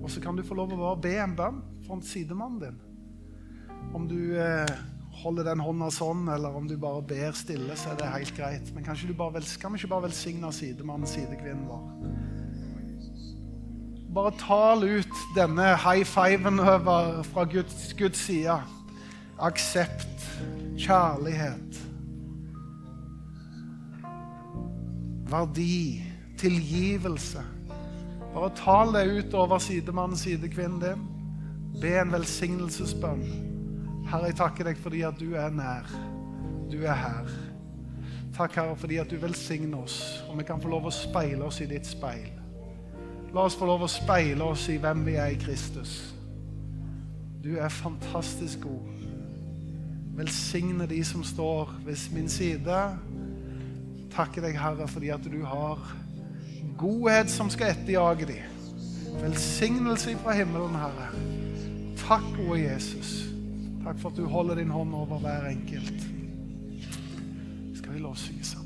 Og 0.00 0.10
så 0.12 0.22
kan 0.24 0.38
du 0.38 0.44
få 0.46 0.56
lov 0.56 0.72
å 0.72 0.80
bare 0.80 1.02
be 1.04 1.14
en 1.20 1.36
bønn 1.36 1.62
for 1.86 2.04
sidemannen 2.06 2.62
din. 2.62 2.78
Om 3.96 4.06
du 4.08 4.18
eh, 4.40 4.72
holder 5.22 5.50
den 5.50 5.62
hånda 5.64 5.90
sånn, 5.92 6.26
eller 6.32 6.56
om 6.56 6.68
du 6.68 6.76
bare 6.80 7.02
ber 7.04 7.36
stille, 7.36 7.76
så 7.78 7.92
er 7.92 8.00
det 8.00 8.12
helt 8.14 8.36
greit. 8.36 8.72
Men 8.74 8.86
kanskje 8.86 9.10
du 9.10 9.16
bare 9.18 9.36
vel, 9.36 9.46
kan 9.60 9.72
vi 9.74 9.80
ikke 9.82 9.92
bare 9.94 10.08
velsigne 10.08 10.52
sidemannen, 10.54 11.10
sidekvinnen 11.10 11.68
vår? 11.68 11.82
Bare 14.16 14.32
tal 14.40 14.84
ut 14.86 15.24
denne 15.36 15.74
high 15.76 16.06
fiven 16.08 16.60
over 16.62 17.20
fra 17.34 17.44
Guds, 17.52 17.90
Guds 17.98 18.22
side. 18.28 18.56
Aksept, 19.44 20.24
kjærlighet, 20.80 21.82
verdi, 25.30 26.02
tilgivelse. 26.38 27.42
Bare 28.34 28.50
tal 28.56 28.92
det 28.94 29.06
ut 29.18 29.34
over 29.34 29.58
sidemannen, 29.58 30.16
sidekvinnen 30.16 30.80
din. 30.80 31.04
Be 31.80 31.92
en 32.00 32.12
velsignelsesbønn. 32.12 33.24
Herre, 34.06 34.30
jeg 34.30 34.38
takker 34.38 34.68
deg 34.68 34.78
fordi 34.80 35.02
at 35.08 35.18
du 35.20 35.34
er 35.34 35.50
nær. 35.50 35.88
Du 36.70 36.78
er 36.84 36.96
her. 36.96 37.30
Takk, 38.36 38.54
Herre, 38.54 38.76
fordi 38.76 39.00
at 39.00 39.10
du 39.10 39.16
velsigner 39.16 39.78
oss, 39.78 40.24
og 40.28 40.38
vi 40.38 40.44
kan 40.44 40.60
få 40.60 40.68
lov 40.68 40.88
å 40.88 40.92
speile 40.92 41.46
oss 41.46 41.62
i 41.64 41.68
ditt 41.70 41.88
speil. 41.88 42.28
La 43.34 43.46
oss 43.48 43.56
få 43.56 43.68
lov 43.68 43.86
å 43.86 43.90
speile 43.90 44.44
oss 44.44 44.68
i 44.72 44.76
hvem 44.80 45.04
vi 45.08 45.16
er 45.20 45.32
i 45.32 45.40
Kristus. 45.40 45.96
Du 47.44 47.56
er 47.56 47.72
fantastisk 47.72 48.66
god. 48.66 48.92
Velsigne 50.16 50.86
de 50.88 51.02
som 51.04 51.24
står 51.24 51.72
ved 51.84 52.08
min 52.14 52.28
side. 52.28 52.78
Takke 54.16 54.40
deg, 54.40 54.56
Herre, 54.56 54.88
fordi 54.88 55.10
at 55.12 55.24
du 55.28 55.42
har 55.44 55.80
godhet 56.80 57.28
som 57.30 57.50
skal 57.52 57.74
etterjage 57.74 58.30
dem. 58.30 58.54
Velsignelse 59.20 60.16
fra 60.22 60.32
himmelen, 60.36 60.76
Herre. 60.76 61.10
Takk, 62.00 62.24
gode 62.36 62.62
Jesus. 62.62 63.26
Takk 63.84 64.00
for 64.00 64.10
at 64.10 64.16
du 64.16 64.24
holder 64.24 64.54
din 64.62 64.72
hånd 64.72 64.94
over 64.94 65.20
hver 65.20 65.50
enkelt. 65.50 66.06
Skal 67.76 67.92
vi 67.92 67.98
lovsynge 67.98 68.44
sammen? 68.44 68.65